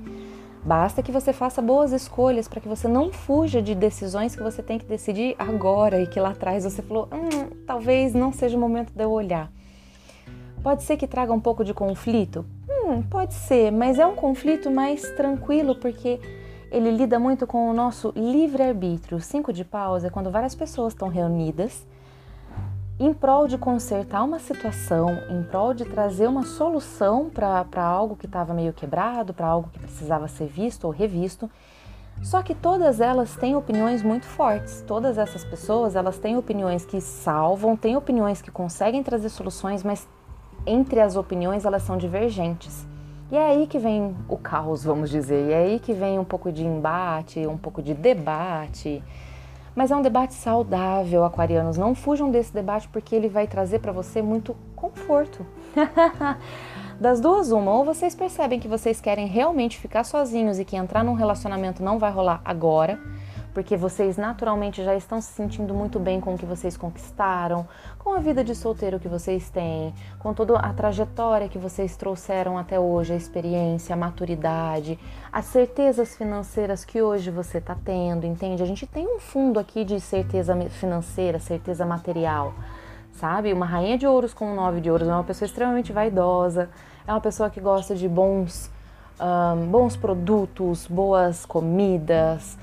Basta 0.66 1.04
que 1.04 1.12
você 1.12 1.32
faça 1.32 1.62
boas 1.62 1.92
escolhas 1.92 2.48
para 2.48 2.60
que 2.60 2.68
você 2.68 2.88
não 2.88 3.12
fuja 3.12 3.62
de 3.62 3.76
decisões 3.76 4.36
que 4.36 4.42
você 4.42 4.64
tem 4.64 4.80
que 4.80 4.86
decidir 4.86 5.36
agora 5.38 6.02
e 6.02 6.08
que 6.08 6.20
lá 6.20 6.32
atrás 6.32 6.64
você 6.64 6.82
falou: 6.82 7.08
hum, 7.14 7.56
talvez 7.68 8.16
não 8.16 8.34
seja 8.34 8.58
o 8.58 8.60
momento 8.60 8.92
de 8.92 9.04
eu 9.04 9.12
olhar. 9.12 9.52
Pode 10.64 10.82
ser 10.82 10.98
que 10.98 11.06
traga 11.06 11.32
um 11.32 11.40
pouco 11.40 11.64
de 11.64 11.72
conflito? 11.72 12.44
Hum, 12.68 13.04
pode 13.04 13.36
ser, 13.36 13.72
mas 13.72 14.00
é 14.00 14.08
um 14.08 14.16
conflito 14.16 14.72
mais 14.72 15.08
tranquilo 15.12 15.76
porque 15.76 16.20
ele 16.72 16.92
lida 16.92 17.20
muito 17.20 17.46
com 17.46 17.70
o 17.70 17.74
nosso 17.74 18.12
livre-arbítrio. 18.16 19.20
Cinco 19.20 19.54
de 19.54 19.64
paus 19.64 20.04
é 20.04 20.10
quando 20.10 20.32
várias 20.32 20.56
pessoas 20.56 20.94
estão 20.94 21.08
reunidas 21.08 21.86
em 22.98 23.14
prol 23.14 23.46
de 23.46 23.58
consertar 23.58 24.24
uma 24.24 24.40
situação, 24.40 25.10
em 25.30 25.44
prol 25.44 25.74
de 25.74 25.84
trazer 25.84 26.28
uma 26.28 26.44
solução 26.44 27.30
para 27.30 27.84
algo 27.84 28.16
que 28.16 28.26
estava 28.26 28.54
meio 28.54 28.72
quebrado, 28.72 29.34
para 29.34 29.48
algo 29.48 29.70
que 29.70 29.80
precisava 29.80 30.30
ser 30.30 30.48
visto 30.48 30.86
ou 30.86 30.92
revisto. 30.92 31.50
Só 32.24 32.42
que 32.42 32.56
todas 32.56 33.02
elas 33.02 33.36
têm 33.36 33.56
opiniões 33.56 34.02
muito 34.02 34.26
fortes. 34.26 34.82
Todas 34.88 35.18
essas 35.18 35.44
pessoas, 35.44 35.98
elas 35.98 36.18
têm 36.18 36.38
opiniões 36.38 36.86
que 36.86 37.02
salvam, 37.02 37.76
têm 37.76 37.98
opiniões 37.98 38.42
que 38.42 38.50
conseguem 38.50 39.04
trazer 39.04 39.28
soluções, 39.28 39.84
mas 39.84 40.08
entre 40.66 41.02
as 41.02 41.18
opiniões 41.18 41.66
elas 41.66 41.84
são 41.84 41.98
divergentes. 41.98 42.88
E 43.32 43.36
é 43.36 43.48
aí 43.48 43.68
que 43.68 43.80
vem 43.80 44.16
o 44.30 44.38
caos, 44.38 44.84
vamos 44.84 45.10
dizer. 45.10 45.50
E 45.50 45.52
é 45.52 45.58
aí 45.58 45.80
que 45.80 45.94
vem 45.94 46.20
um 46.20 46.24
pouco 46.24 46.52
de 46.52 46.64
embate, 46.64 47.46
um 47.48 47.58
pouco 47.58 47.82
de 47.82 47.94
debate. 47.94 49.04
Mas 49.76 49.92
é 49.92 49.96
um 49.96 50.02
debate 50.02 50.34
saudável, 50.34 51.26
aquarianos. 51.26 51.78
Não 51.78 51.96
fujam 51.96 52.30
desse 52.30 52.54
debate 52.54 52.88
porque 52.88 53.16
ele 53.16 53.28
vai 53.28 53.48
trazer 53.48 53.80
para 53.80 53.92
você 53.92 54.22
muito 54.22 54.56
conforto. 54.76 55.46
Das 57.00 57.20
duas, 57.20 57.52
uma, 57.52 57.74
ou 57.74 57.84
vocês 57.84 58.16
percebem 58.16 58.58
que 58.58 58.70
vocês 58.70 59.02
querem 59.02 59.28
realmente 59.28 59.78
ficar 59.78 60.06
sozinhos 60.06 60.60
e 60.60 60.64
que 60.64 60.78
entrar 60.78 61.04
num 61.04 61.14
relacionamento 61.14 61.84
não 61.84 62.00
vai 62.00 62.10
rolar 62.10 62.40
agora, 62.46 62.98
porque 63.56 63.78
vocês 63.78 64.18
naturalmente 64.18 64.84
já 64.84 64.94
estão 64.98 65.22
se 65.22 65.32
sentindo 65.32 65.74
muito 65.74 65.98
bem 65.98 66.20
com 66.20 66.34
o 66.34 66.38
que 66.38 66.46
vocês 66.46 66.76
conquistaram, 66.76 67.66
com 67.98 68.14
a 68.14 68.20
vida 68.20 68.44
de 68.44 68.54
solteiro 68.54 69.00
que 69.00 69.08
vocês 69.08 69.50
têm, 69.50 69.94
com 70.20 70.34
toda 70.34 70.60
a 70.60 70.74
trajetória 70.74 71.48
que 71.48 71.58
vocês 71.58 71.96
trouxeram 71.96 72.58
até 72.58 72.78
hoje, 72.78 73.14
a 73.14 73.16
experiência, 73.16 73.94
a 73.94 73.98
maturidade, 73.98 75.00
as 75.32 75.46
certezas 75.46 76.18
financeiras 76.18 76.84
que 76.84 77.02
hoje 77.02 77.32
você 77.32 77.60
está 77.60 77.74
tendo, 77.74 78.26
entende? 78.26 78.62
A 78.62 78.66
gente 78.66 78.86
tem 78.86 79.08
um 79.08 79.20
fundo 79.20 79.58
aqui 79.58 79.86
de 79.86 80.02
certeza 80.02 80.54
financeira, 80.72 81.40
certeza 81.40 81.86
material, 81.86 82.54
sabe? 83.14 83.54
Uma 83.54 83.66
rainha 83.66 83.98
de 83.98 84.06
ouros 84.06 84.34
com 84.34 84.52
um 84.52 84.54
nove 84.54 84.82
de 84.82 84.92
ouros 84.92 85.08
é 85.08 85.14
uma 85.14 85.24
pessoa 85.24 85.46
extremamente 85.46 85.94
vaidosa, 85.94 86.70
é 87.08 87.12
uma 87.14 87.22
pessoa 87.22 87.50
que 87.50 87.62
gosta 87.62 87.96
de 87.96 88.10
bons, 88.10 88.70
um, 89.18 89.68
bons 89.68 89.96
produtos, 89.96 90.86
boas 90.88 91.46
comidas 91.46 92.58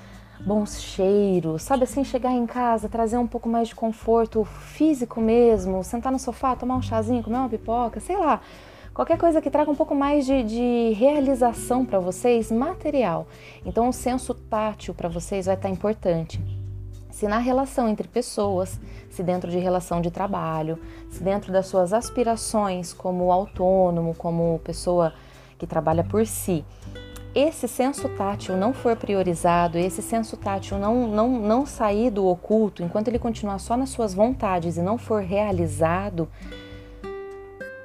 bons 0.45 0.81
cheiros, 0.81 1.63
sabe 1.63 1.85
assim, 1.85 2.03
chegar 2.03 2.33
em 2.33 2.47
casa, 2.47 2.89
trazer 2.89 3.17
um 3.17 3.27
pouco 3.27 3.49
mais 3.49 3.69
de 3.69 3.75
conforto 3.75 4.45
físico 4.45 5.21
mesmo, 5.21 5.85
sentar 5.85 6.11
no 6.11 6.19
sofá, 6.19 6.57
tomar 6.57 6.77
um 6.77 6.83
chazinho, 6.83 7.23
comer 7.23 7.37
uma 7.37 7.49
pipoca, 7.49 8.01
sei 8.01 8.17
lá. 8.17 8.41
Qualquer 8.93 9.17
coisa 9.17 9.41
que 9.41 9.51
traga 9.51 9.71
um 9.71 9.75
pouco 9.75 9.95
mais 9.95 10.27
de, 10.27 10.43
de 10.43 10.93
realização 10.99 11.85
para 11.85 11.99
vocês, 11.99 12.51
material. 12.51 13.27
Então, 13.65 13.89
o 13.89 13.93
senso 13.93 14.35
tátil 14.35 14.93
para 14.93 15.09
vocês 15.09 15.47
vai 15.47 15.55
estar 15.55 15.69
tá 15.69 15.73
importante. 15.73 16.39
Se 17.11 17.27
na 17.27 17.39
relação 17.39 17.89
entre 17.89 18.07
pessoas, 18.07 18.79
se 19.09 19.23
dentro 19.23 19.51
de 19.51 19.59
relação 19.59 20.01
de 20.01 20.11
trabalho, 20.11 20.79
se 21.09 21.23
dentro 21.23 21.53
das 21.53 21.67
suas 21.67 21.93
aspirações 21.93 22.93
como 22.93 23.33
autônomo, 23.33 24.15
como 24.15 24.61
pessoa 24.65 25.15
que 25.59 25.67
trabalha 25.67 26.05
por 26.05 26.27
si, 26.27 26.65
esse 27.35 27.67
senso 27.67 28.09
tátil 28.11 28.57
não 28.57 28.73
for 28.73 28.95
priorizado, 28.95 29.79
esse 29.79 30.03
senso 30.03 30.37
tátil 30.37 30.79
não, 30.79 31.07
não, 31.07 31.29
não 31.41 31.67
sair 31.67 32.11
do 32.11 32.27
oculto, 32.27 32.83
enquanto 32.83 33.09
ele 33.09 33.19
continuar 33.19 33.59
só 33.59 33.77
nas 33.77 33.91
suas 33.91 34.13
vontades 34.13 34.77
e 34.77 34.83
não 34.83 34.99
for 34.99 35.23
realizado, 35.23 36.29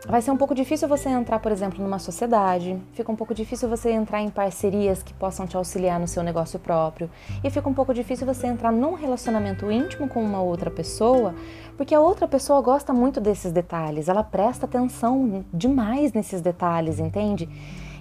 vai 0.06 0.22
ser 0.22 0.32
um 0.32 0.38
pouco 0.38 0.54
difícil 0.54 0.88
você 0.88 1.08
entrar, 1.08 1.40
por 1.40 1.52
exemplo, 1.52 1.82
numa 1.82 2.00
sociedade, 2.00 2.78
fica 2.94 3.10
um 3.10 3.16
pouco 3.16 3.34
difícil 3.34 3.70
você 3.70 3.92
entrar 3.92 4.22
em 4.22 4.30
parcerias 4.30 5.02
que 5.02 5.14
possam 5.14 5.48
te 5.48 5.56
auxiliar 5.56 5.98
no 5.98 6.08
seu 6.08 6.24
negócio 6.24 6.60
próprio, 6.60 7.10
e 7.42 7.50
fica 7.50 7.70
um 7.70 7.74
pouco 7.74 7.94
difícil 7.94 8.26
você 8.26 8.48
entrar 8.48 8.72
num 8.72 8.96
relacionamento 8.96 9.72
íntimo 9.72 10.10
com 10.10 10.22
uma 10.22 10.42
outra 10.42 10.70
pessoa, 10.70 11.34
porque 11.78 11.96
a 11.96 12.02
outra 12.02 12.28
pessoa 12.28 12.62
gosta 12.62 12.92
muito 12.94 13.22
desses 13.22 13.54
detalhes, 13.54 14.10
ela 14.10 14.24
presta 14.24 14.66
atenção 14.66 15.46
demais 15.54 16.12
nesses 16.12 16.42
detalhes, 16.42 17.00
entende? 17.00 17.48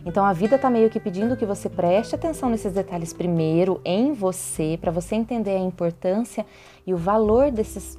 Então 0.06 0.24
a 0.24 0.32
vida 0.32 0.54
está 0.54 0.70
meio 0.70 0.88
que 0.88 1.00
pedindo 1.00 1.36
que 1.36 1.44
você 1.44 1.68
preste 1.68 2.14
atenção 2.14 2.48
nesses 2.48 2.72
detalhes 2.72 3.12
primeiro 3.12 3.80
em 3.84 4.12
você, 4.12 4.78
para 4.80 4.92
você 4.92 5.16
entender 5.16 5.56
a 5.56 5.58
importância 5.58 6.46
e 6.86 6.94
o 6.94 6.96
valor 6.96 7.50
desses 7.50 7.98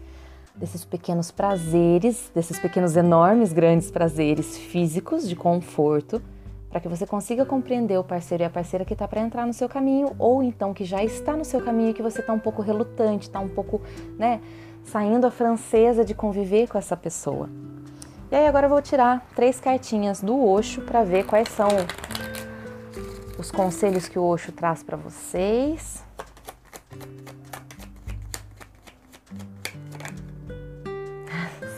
desses 0.55 0.83
pequenos 0.83 1.29
prazeres, 1.29 2.31
desses 2.33 2.57
pequenos 2.57 2.97
enormes 2.97 3.53
grandes 3.53 3.91
prazeres 3.91 4.57
físicos 4.57 5.29
de 5.29 5.35
conforto, 5.35 6.19
para 6.67 6.79
que 6.79 6.87
você 6.87 7.05
consiga 7.05 7.45
compreender 7.45 7.99
o 7.99 8.03
parceiro 8.03 8.43
e 8.43 8.45
a 8.45 8.49
parceira 8.49 8.83
que 8.83 8.93
está 8.93 9.07
para 9.07 9.21
entrar 9.21 9.45
no 9.45 9.53
seu 9.53 9.69
caminho 9.69 10.15
ou 10.17 10.41
então 10.41 10.73
que 10.73 10.83
já 10.83 11.03
está 11.03 11.35
no 11.35 11.45
seu 11.45 11.61
caminho 11.61 11.91
e 11.91 11.93
que 11.93 12.01
você 12.01 12.21
está 12.21 12.33
um 12.33 12.39
pouco 12.39 12.63
relutante, 12.63 13.27
está 13.27 13.39
um 13.39 13.49
pouco, 13.49 13.81
né, 14.17 14.41
saindo 14.83 15.27
a 15.27 15.31
francesa 15.31 16.03
de 16.03 16.15
conviver 16.15 16.67
com 16.67 16.77
essa 16.77 16.97
pessoa. 16.97 17.47
E 18.29 18.35
aí 18.35 18.45
agora 18.45 18.65
eu 18.65 18.69
vou 18.69 18.81
tirar 18.81 19.25
três 19.33 19.57
cartinhas 19.57 20.19
do 20.19 20.45
Osho 20.45 20.81
para 20.81 21.01
ver 21.01 21.25
quais 21.25 21.47
são 21.47 21.69
os 23.39 23.49
conselhos 23.51 24.09
que 24.09 24.19
o 24.19 24.23
Osho 24.23 24.51
traz 24.51 24.83
para 24.83 24.97
vocês. 24.97 26.03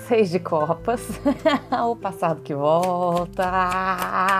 Seis 0.07 0.31
de 0.31 0.39
copas, 0.39 1.01
o 1.87 1.95
passado 1.95 2.41
que 2.41 2.55
volta. 2.55 4.39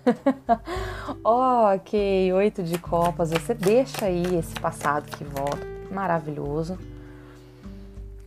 ok, 1.22 2.32
oito 2.32 2.62
de 2.62 2.78
copas, 2.78 3.30
você 3.30 3.52
deixa 3.52 4.06
aí 4.06 4.38
esse 4.38 4.54
passado 4.54 5.14
que 5.14 5.22
volta, 5.22 5.66
maravilhoso. 5.90 6.78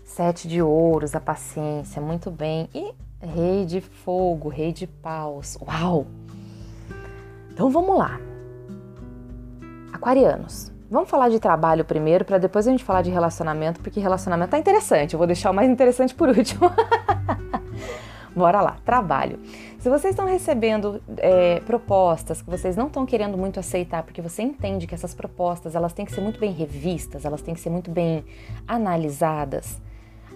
Sete 0.09 0.47
de 0.47 0.59
ouros, 0.59 1.13
a 1.13 1.19
paciência, 1.19 2.01
muito 2.01 2.31
bem. 2.31 2.67
E 2.73 2.95
rei 3.21 3.63
de 3.63 3.79
fogo, 3.79 4.49
rei 4.49 4.73
de 4.73 4.87
paus. 4.87 5.55
Uau! 5.61 6.07
Então 7.51 7.69
vamos 7.69 7.95
lá. 7.95 8.19
Aquarianos. 9.93 10.71
Vamos 10.89 11.11
falar 11.11 11.29
de 11.29 11.39
trabalho 11.39 11.85
primeiro, 11.85 12.25
para 12.25 12.39
depois 12.39 12.67
a 12.67 12.71
gente 12.71 12.83
falar 12.83 13.03
de 13.03 13.11
relacionamento, 13.11 13.81
porque 13.81 13.99
relacionamento 13.99 14.49
tá 14.49 14.57
interessante. 14.57 15.13
Eu 15.13 15.19
vou 15.19 15.27
deixar 15.27 15.51
o 15.51 15.53
mais 15.53 15.69
interessante 15.69 16.15
por 16.15 16.29
último. 16.29 16.71
Bora 18.35 18.61
lá, 18.61 18.77
trabalho. 18.83 19.39
Se 19.77 19.89
vocês 19.91 20.13
estão 20.13 20.25
recebendo 20.25 20.99
é, 21.17 21.59
propostas 21.59 22.41
que 22.41 22.49
vocês 22.49 22.75
não 22.75 22.87
estão 22.87 23.05
querendo 23.05 23.37
muito 23.37 23.59
aceitar, 23.59 24.01
porque 24.01 24.23
você 24.23 24.41
entende 24.41 24.87
que 24.87 24.95
essas 24.95 25.13
propostas 25.13 25.75
elas 25.75 25.93
têm 25.93 26.03
que 26.03 26.11
ser 26.11 26.21
muito 26.21 26.39
bem 26.39 26.51
revistas, 26.51 27.25
elas 27.25 27.43
têm 27.43 27.53
que 27.53 27.59
ser 27.59 27.69
muito 27.69 27.91
bem 27.91 28.25
analisadas, 28.67 29.79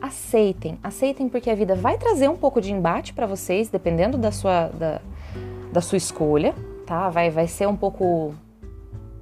aceitem, 0.04 0.78
aceitem 0.84 1.30
porque 1.30 1.50
a 1.50 1.56
vida 1.56 1.76
vai 1.76 1.98
trazer 1.98 2.30
um 2.30 2.36
pouco 2.36 2.60
de 2.60 2.74
embate 2.74 3.14
para 3.14 3.26
vocês, 3.26 3.70
dependendo 3.70 4.18
da 4.18 4.34
sua, 4.34 4.68
da, 4.68 5.00
da 5.72 5.80
sua 5.80 5.98
escolha, 5.98 6.54
tá? 6.86 7.10
Vai, 7.10 7.30
vai 7.30 7.48
ser 7.48 7.70
um 7.70 7.76
pouco 7.78 8.36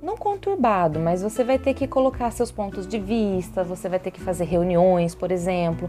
não 0.02 0.18
conturbado, 0.18 1.00
mas 1.00 1.22
você 1.22 1.44
vai 1.44 1.60
ter 1.60 1.76
que 1.76 1.86
colocar 1.86 2.32
seus 2.32 2.52
pontos 2.52 2.88
de 2.88 2.98
vista, 2.98 3.64
você 3.64 3.88
vai 3.88 4.00
ter 4.00 4.10
que 4.10 4.20
fazer 4.20 4.46
reuniões, 4.46 5.14
por 5.14 5.32
exemplo. 5.32 5.88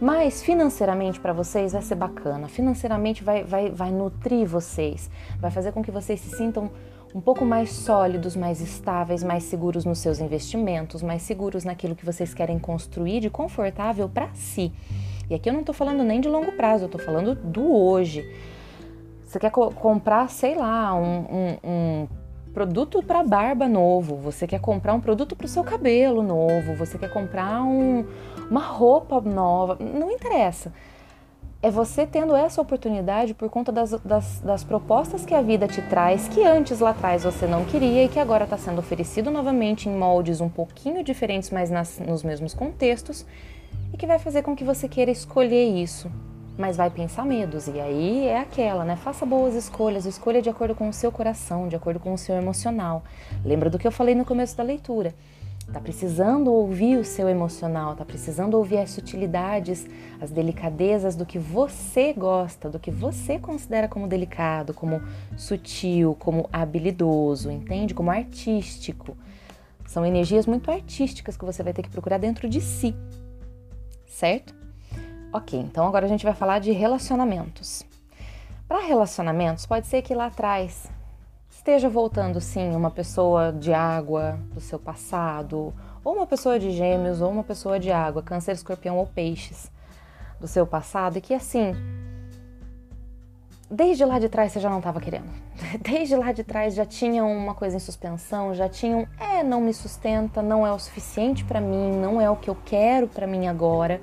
Mas 0.00 0.42
financeiramente 0.42 1.20
para 1.20 1.34
vocês 1.34 1.74
vai 1.74 1.82
ser 1.82 1.96
bacana, 1.96 2.48
financeiramente 2.48 3.22
vai, 3.22 3.44
vai, 3.44 3.68
vai 3.68 3.90
nutrir 3.90 4.46
vocês, 4.46 5.10
vai 5.38 5.50
fazer 5.50 5.72
com 5.72 5.82
que 5.82 5.90
vocês 5.90 6.18
se 6.18 6.34
sintam 6.34 6.70
um 7.14 7.20
pouco 7.20 7.44
mais 7.44 7.70
sólidos, 7.70 8.36
mais 8.36 8.60
estáveis, 8.60 9.22
mais 9.22 9.44
seguros 9.44 9.84
nos 9.84 9.98
seus 9.98 10.20
investimentos, 10.20 11.02
mais 11.02 11.22
seguros 11.22 11.64
naquilo 11.64 11.96
que 11.96 12.04
vocês 12.04 12.32
querem 12.32 12.58
construir 12.58 13.20
de 13.20 13.30
confortável 13.30 14.08
para 14.08 14.28
si. 14.34 14.72
E 15.28 15.34
aqui 15.34 15.48
eu 15.48 15.52
não 15.52 15.60
estou 15.60 15.74
falando 15.74 16.04
nem 16.04 16.20
de 16.20 16.28
longo 16.28 16.52
prazo, 16.52 16.84
eu 16.84 16.86
estou 16.86 17.00
falando 17.00 17.34
do 17.34 17.74
hoje. 17.74 18.24
Você 19.24 19.38
quer 19.38 19.50
co 19.50 19.72
comprar, 19.72 20.28
sei 20.28 20.54
lá, 20.54 20.94
um, 20.94 21.20
um, 21.20 21.58
um 21.64 22.08
produto 22.52 23.02
para 23.02 23.22
barba 23.22 23.68
novo, 23.68 24.16
você 24.16 24.46
quer 24.46 24.60
comprar 24.60 24.94
um 24.94 25.00
produto 25.00 25.36
para 25.36 25.46
o 25.46 25.48
seu 25.48 25.62
cabelo 25.62 26.22
novo, 26.22 26.74
você 26.74 26.98
quer 26.98 27.12
comprar 27.12 27.62
um, 27.62 28.04
uma 28.50 28.60
roupa 28.60 29.20
nova, 29.20 29.76
não 29.80 30.10
interessa 30.10 30.72
é 31.62 31.70
você 31.70 32.06
tendo 32.06 32.34
essa 32.34 32.60
oportunidade 32.60 33.34
por 33.34 33.50
conta 33.50 33.70
das, 33.70 33.90
das, 34.00 34.40
das, 34.40 34.64
propostas 34.64 35.26
que 35.26 35.34
a 35.34 35.42
vida 35.42 35.68
te 35.68 35.82
traz, 35.82 36.26
que 36.26 36.42
antes 36.42 36.80
lá 36.80 36.90
atrás 36.90 37.24
você 37.24 37.46
não 37.46 37.66
queria 37.66 38.04
e 38.04 38.08
que 38.08 38.18
agora 38.18 38.44
está 38.44 38.56
sendo 38.56 38.78
oferecido 38.78 39.30
novamente 39.30 39.86
em 39.86 39.94
moldes 39.94 40.40
um 40.40 40.48
pouquinho 40.48 41.04
diferentes, 41.04 41.50
mas 41.50 41.70
nas, 41.70 41.98
nos 41.98 42.22
mesmos 42.22 42.54
contextos, 42.54 43.26
e 43.92 43.96
que 43.96 44.06
vai 44.06 44.18
fazer 44.18 44.42
com 44.42 44.56
que 44.56 44.64
você 44.64 44.88
queira 44.88 45.10
escolher 45.10 45.64
isso. 45.64 46.10
mas 46.56 46.76
vai 46.76 46.90
pensar 46.90 47.24
medos. 47.24 47.68
E 47.68 47.80
aí 47.80 48.26
é 48.26 48.38
aquela, 48.38 48.84
né? 48.84 48.94
Faça 48.96 49.24
boas 49.24 49.54
escolhas, 49.54 50.04
escolha 50.04 50.42
de 50.42 50.50
acordo 50.50 50.74
com 50.74 50.88
o 50.88 50.92
seu 50.92 51.10
coração, 51.10 51.68
de 51.68 51.76
acordo 51.76 51.98
com 51.98 52.12
o 52.12 52.18
seu 52.18 52.34
emocional. 52.36 53.02
Lembra 53.44 53.70
do 53.70 53.78
que 53.78 53.86
eu 53.86 53.92
falei 53.92 54.14
no 54.14 54.26
começo 54.26 54.56
da 54.56 54.62
leitura? 54.62 55.14
Tá 55.72 55.80
precisando 55.80 56.52
ouvir 56.52 56.98
o 56.98 57.04
seu 57.04 57.28
emocional, 57.28 57.94
tá 57.94 58.04
precisando 58.04 58.54
ouvir 58.54 58.78
as 58.78 58.90
sutilidades, 58.90 59.86
as 60.20 60.30
delicadezas 60.30 61.14
do 61.14 61.24
que 61.24 61.38
você 61.38 62.12
gosta, 62.12 62.68
do 62.68 62.80
que 62.80 62.90
você 62.90 63.38
considera 63.38 63.86
como 63.86 64.08
delicado, 64.08 64.74
como 64.74 65.00
sutil, 65.36 66.16
como 66.18 66.48
habilidoso, 66.52 67.52
entende? 67.52 67.94
Como 67.94 68.10
artístico. 68.10 69.16
São 69.86 70.04
energias 70.04 70.44
muito 70.44 70.70
artísticas 70.70 71.36
que 71.36 71.44
você 71.44 71.62
vai 71.62 71.72
ter 71.72 71.82
que 71.82 71.90
procurar 71.90 72.18
dentro 72.18 72.48
de 72.48 72.60
si, 72.60 72.94
certo? 74.06 74.54
Ok, 75.32 75.58
então 75.58 75.86
agora 75.86 76.04
a 76.04 76.08
gente 76.08 76.24
vai 76.24 76.34
falar 76.34 76.58
de 76.58 76.72
relacionamentos. 76.72 77.84
Para 78.66 78.84
relacionamentos, 78.84 79.66
pode 79.66 79.86
ser 79.86 80.02
que 80.02 80.14
lá 80.14 80.26
atrás 80.26 80.90
esteja 81.70 81.88
voltando 81.88 82.40
sim 82.40 82.74
uma 82.74 82.90
pessoa 82.90 83.52
de 83.52 83.72
água 83.72 84.40
do 84.52 84.60
seu 84.60 84.76
passado, 84.76 85.72
ou 86.02 86.16
uma 86.16 86.26
pessoa 86.26 86.58
de 86.58 86.72
gêmeos, 86.72 87.20
ou 87.20 87.30
uma 87.30 87.44
pessoa 87.44 87.78
de 87.78 87.92
água, 87.92 88.24
câncer, 88.24 88.50
escorpião 88.52 88.98
ou 88.98 89.06
peixes 89.06 89.70
do 90.40 90.48
seu 90.48 90.66
passado, 90.66 91.18
e 91.18 91.20
que 91.20 91.32
assim, 91.32 91.76
desde 93.70 94.04
lá 94.04 94.18
de 94.18 94.28
trás 94.28 94.50
você 94.50 94.58
já 94.58 94.68
não 94.68 94.78
estava 94.78 95.00
querendo. 95.00 95.30
Desde 95.80 96.16
lá 96.16 96.32
de 96.32 96.42
trás 96.42 96.74
já 96.74 96.84
tinha 96.84 97.24
uma 97.24 97.54
coisa 97.54 97.76
em 97.76 97.80
suspensão, 97.80 98.52
já 98.52 98.68
tinham, 98.68 99.06
é, 99.20 99.44
não 99.44 99.60
me 99.60 99.72
sustenta, 99.72 100.42
não 100.42 100.66
é 100.66 100.72
o 100.72 100.78
suficiente 100.78 101.44
para 101.44 101.60
mim, 101.60 101.92
não 102.00 102.20
é 102.20 102.28
o 102.28 102.34
que 102.34 102.50
eu 102.50 102.56
quero 102.64 103.06
para 103.06 103.28
mim 103.28 103.46
agora. 103.46 104.00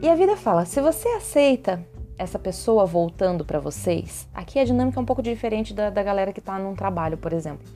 E 0.00 0.08
a 0.08 0.14
vida 0.14 0.36
fala: 0.36 0.64
se 0.64 0.80
você 0.80 1.08
aceita 1.08 1.84
essa 2.18 2.38
pessoa 2.38 2.86
voltando 2.86 3.44
para 3.44 3.58
vocês, 3.58 4.28
aqui 4.34 4.58
a 4.58 4.64
dinâmica 4.64 4.98
é 4.98 5.02
um 5.02 5.06
pouco 5.06 5.22
diferente 5.22 5.74
da, 5.74 5.90
da 5.90 6.02
galera 6.02 6.32
que 6.32 6.40
está 6.40 6.58
num 6.58 6.74
trabalho, 6.74 7.16
por 7.16 7.32
exemplo. 7.32 7.66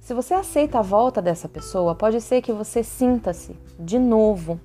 Se 0.00 0.14
você 0.14 0.34
aceita 0.34 0.78
a 0.78 0.82
volta 0.82 1.20
dessa 1.20 1.48
pessoa, 1.48 1.94
pode 1.94 2.20
ser 2.20 2.40
que 2.40 2.52
você 2.52 2.82
sinta-se 2.82 3.56
de 3.78 3.98
novo 3.98 4.60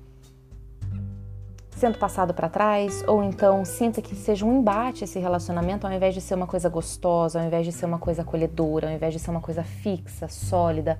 sendo 1.82 1.98
passado 1.98 2.32
para 2.32 2.48
trás, 2.48 3.02
ou 3.08 3.24
então 3.24 3.64
sinta 3.64 4.00
que 4.00 4.14
seja 4.14 4.46
um 4.46 4.60
embate 4.60 5.02
esse 5.02 5.18
relacionamento, 5.18 5.84
ao 5.84 5.92
invés 5.92 6.14
de 6.14 6.20
ser 6.20 6.36
uma 6.36 6.46
coisa 6.46 6.68
gostosa, 6.68 7.40
ao 7.40 7.44
invés 7.44 7.66
de 7.66 7.72
ser 7.72 7.86
uma 7.86 7.98
coisa 7.98 8.22
acolhedora, 8.22 8.86
ao 8.86 8.94
invés 8.94 9.12
de 9.12 9.18
ser 9.18 9.32
uma 9.32 9.40
coisa 9.40 9.64
fixa, 9.64 10.28
sólida, 10.28 10.96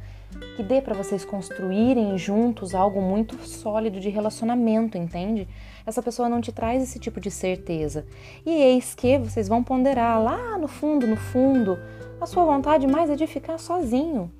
que 0.56 0.62
dê 0.64 0.82
para 0.82 0.92
vocês 0.92 1.24
construírem 1.24 2.18
juntos 2.18 2.74
algo 2.74 3.00
muito 3.00 3.36
sólido 3.46 4.00
de 4.00 4.08
relacionamento, 4.08 4.98
entende? 4.98 5.46
Essa 5.86 6.02
pessoa 6.02 6.28
não 6.28 6.40
te 6.40 6.52
traz 6.52 6.82
esse 6.82 6.98
tipo 6.98 7.20
de 7.20 7.30
certeza. 7.30 8.06
E 8.44 8.50
eis 8.50 8.94
que 8.94 9.18
vocês 9.18 9.48
vão 9.48 9.62
ponderar 9.62 10.22
lá 10.22 10.58
no 10.58 10.68
fundo, 10.68 11.06
no 11.06 11.16
fundo, 11.16 11.78
a 12.20 12.26
sua 12.26 12.44
vontade 12.44 12.86
mais 12.86 13.10
é 13.10 13.16
de 13.16 13.26
ficar 13.26 13.58
sozinho, 13.58 14.30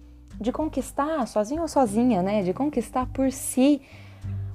de 0.40 0.52
conquistar, 0.52 1.26
sozinho 1.26 1.62
ou 1.62 1.68
sozinha, 1.68 2.22
né? 2.22 2.42
De 2.42 2.52
conquistar 2.52 3.06
por 3.06 3.30
si 3.32 3.80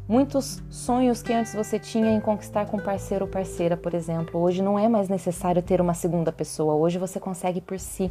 Muitos 0.07 0.63
sonhos 0.69 1.21
que 1.21 1.33
antes 1.33 1.53
você 1.53 1.77
tinha 1.77 2.13
em 2.13 2.21
conquistar 2.21 2.65
com 2.67 2.79
parceiro 2.79 3.25
ou 3.25 3.31
parceira, 3.31 3.75
por 3.75 3.93
exemplo, 3.93 4.39
hoje 4.39 4.61
não 4.61 4.79
é 4.79 4.87
mais 4.87 5.09
necessário 5.09 5.61
ter 5.61 5.81
uma 5.81 5.93
segunda 5.93 6.31
pessoa, 6.31 6.75
hoje 6.75 6.97
você 6.97 7.19
consegue 7.19 7.59
por 7.59 7.77
si, 7.77 8.09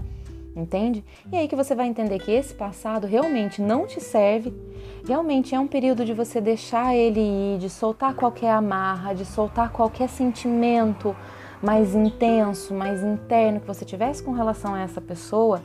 entende? 0.56 1.04
E 1.30 1.36
aí 1.36 1.46
que 1.46 1.54
você 1.54 1.74
vai 1.74 1.86
entender 1.86 2.18
que 2.18 2.32
esse 2.32 2.54
passado 2.54 3.06
realmente 3.06 3.60
não 3.60 3.86
te 3.86 4.00
serve, 4.00 4.52
realmente 5.06 5.54
é 5.54 5.60
um 5.60 5.66
período 5.66 6.04
de 6.04 6.14
você 6.14 6.40
deixar 6.40 6.96
ele 6.96 7.20
ir, 7.20 7.58
de 7.58 7.68
soltar 7.68 8.14
qualquer 8.14 8.50
amarra, 8.50 9.14
de 9.14 9.24
soltar 9.24 9.70
qualquer 9.70 10.08
sentimento 10.08 11.14
mais 11.62 11.94
intenso, 11.94 12.74
mais 12.74 13.02
interno 13.02 13.60
que 13.60 13.66
você 13.66 13.84
tivesse 13.84 14.22
com 14.22 14.32
relação 14.32 14.74
a 14.74 14.80
essa 14.80 15.00
pessoa 15.00 15.60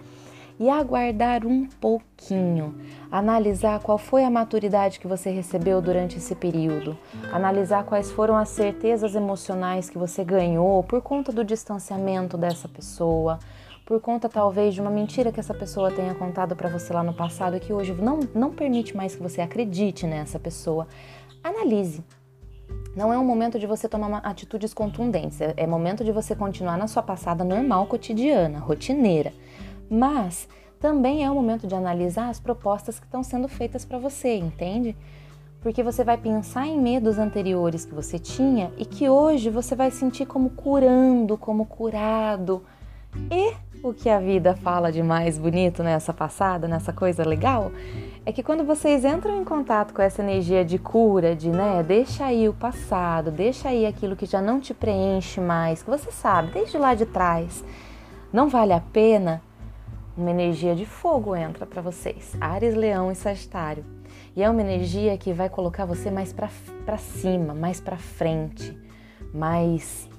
e 0.59 0.69
aguardar 0.69 1.43
um 1.45 1.65
pouquinho, 1.65 2.75
analisar 3.11 3.79
qual 3.79 3.97
foi 3.97 4.23
a 4.23 4.29
maturidade 4.29 4.99
que 4.99 5.07
você 5.07 5.31
recebeu 5.31 5.81
durante 5.81 6.17
esse 6.17 6.35
período, 6.35 6.95
analisar 7.31 7.83
quais 7.83 8.11
foram 8.11 8.37
as 8.37 8.49
certezas 8.49 9.15
emocionais 9.15 9.89
que 9.89 9.97
você 9.97 10.23
ganhou 10.23 10.83
por 10.83 11.01
conta 11.01 11.31
do 11.31 11.43
distanciamento 11.43 12.37
dessa 12.37 12.67
pessoa, 12.67 13.39
por 13.91 13.99
conta 13.99 14.29
talvez 14.29 14.73
de 14.73 14.79
uma 14.79 14.89
mentira 14.89 15.33
que 15.33 15.39
essa 15.41 15.53
pessoa 15.53 15.91
tenha 15.91 16.15
contado 16.15 16.55
para 16.55 16.69
você 16.69 16.93
lá 16.93 17.03
no 17.03 17.13
passado 17.13 17.57
e 17.57 17.59
que 17.59 17.73
hoje 17.73 17.91
não, 17.91 18.21
não 18.33 18.49
permite 18.49 18.95
mais 18.95 19.13
que 19.17 19.21
você 19.21 19.41
acredite 19.41 20.07
nessa 20.07 20.39
pessoa. 20.39 20.87
Analise. 21.43 22.01
Não 22.95 23.11
é 23.11 23.17
um 23.17 23.25
momento 23.25 23.59
de 23.59 23.67
você 23.67 23.89
tomar 23.89 24.19
atitudes 24.19 24.73
contundentes, 24.73 25.41
é, 25.41 25.53
é 25.57 25.67
momento 25.67 26.05
de 26.05 26.11
você 26.13 26.33
continuar 26.33 26.77
na 26.77 26.87
sua 26.87 27.03
passada 27.03 27.43
normal, 27.43 27.85
cotidiana, 27.85 28.59
rotineira 28.59 29.33
mas 29.89 30.47
também 30.79 31.25
é 31.25 31.29
o 31.29 31.35
momento 31.35 31.67
de 31.67 31.75
analisar 31.75 32.29
as 32.29 32.39
propostas 32.39 32.97
que 32.97 33.05
estão 33.05 33.21
sendo 33.21 33.49
feitas 33.49 33.83
para 33.83 33.97
você, 33.97 34.37
entende? 34.37 34.95
Porque 35.59 35.83
você 35.83 36.01
vai 36.05 36.17
pensar 36.17 36.65
em 36.65 36.79
medos 36.79 37.17
anteriores 37.17 37.83
que 37.83 37.93
você 37.93 38.17
tinha 38.17 38.71
e 38.77 38.85
que 38.85 39.09
hoje 39.09 39.49
você 39.49 39.75
vai 39.75 39.91
sentir 39.91 40.25
como 40.25 40.51
curando, 40.51 41.37
como 41.37 41.65
curado. 41.65 42.63
E 43.29 43.53
o 43.83 43.93
que 43.93 44.09
a 44.09 44.19
vida 44.19 44.55
fala 44.55 44.91
de 44.91 45.01
mais 45.01 45.37
bonito 45.37 45.81
nessa 45.81 46.13
passada, 46.13 46.67
nessa 46.67 46.93
coisa 46.93 47.27
legal, 47.27 47.71
é 48.23 48.31
que 48.31 48.43
quando 48.43 48.63
vocês 48.63 49.03
entram 49.03 49.41
em 49.41 49.43
contato 49.43 49.93
com 49.93 50.01
essa 50.01 50.21
energia 50.21 50.63
de 50.63 50.77
cura, 50.77 51.35
de 51.35 51.49
né, 51.49 51.81
deixa 51.81 52.25
aí 52.25 52.47
o 52.47 52.53
passado, 52.53 53.31
deixa 53.31 53.69
aí 53.69 53.85
aquilo 53.85 54.15
que 54.15 54.27
já 54.27 54.41
não 54.41 54.59
te 54.59 54.73
preenche 54.73 55.41
mais, 55.41 55.81
que 55.81 55.89
você 55.89 56.11
sabe 56.11 56.51
desde 56.51 56.77
lá 56.77 56.93
de 56.93 57.07
trás, 57.07 57.63
não 58.31 58.47
vale 58.47 58.73
a 58.73 58.79
pena 58.79 59.41
uma 60.15 60.29
energia 60.29 60.75
de 60.75 60.85
fogo 60.85 61.35
entra 61.35 61.65
para 61.65 61.81
vocês, 61.81 62.35
Ares, 62.39 62.75
Leão 62.75 63.11
e 63.11 63.15
Sagitário. 63.15 63.83
E 64.35 64.43
é 64.43 64.49
uma 64.49 64.61
energia 64.61 65.17
que 65.17 65.33
vai 65.33 65.49
colocar 65.49 65.85
você 65.85 66.11
mais 66.11 66.31
para 66.33 66.97
cima, 66.97 67.53
mais 67.53 67.81
para 67.81 67.97
frente, 67.97 68.77
mais 69.33 70.10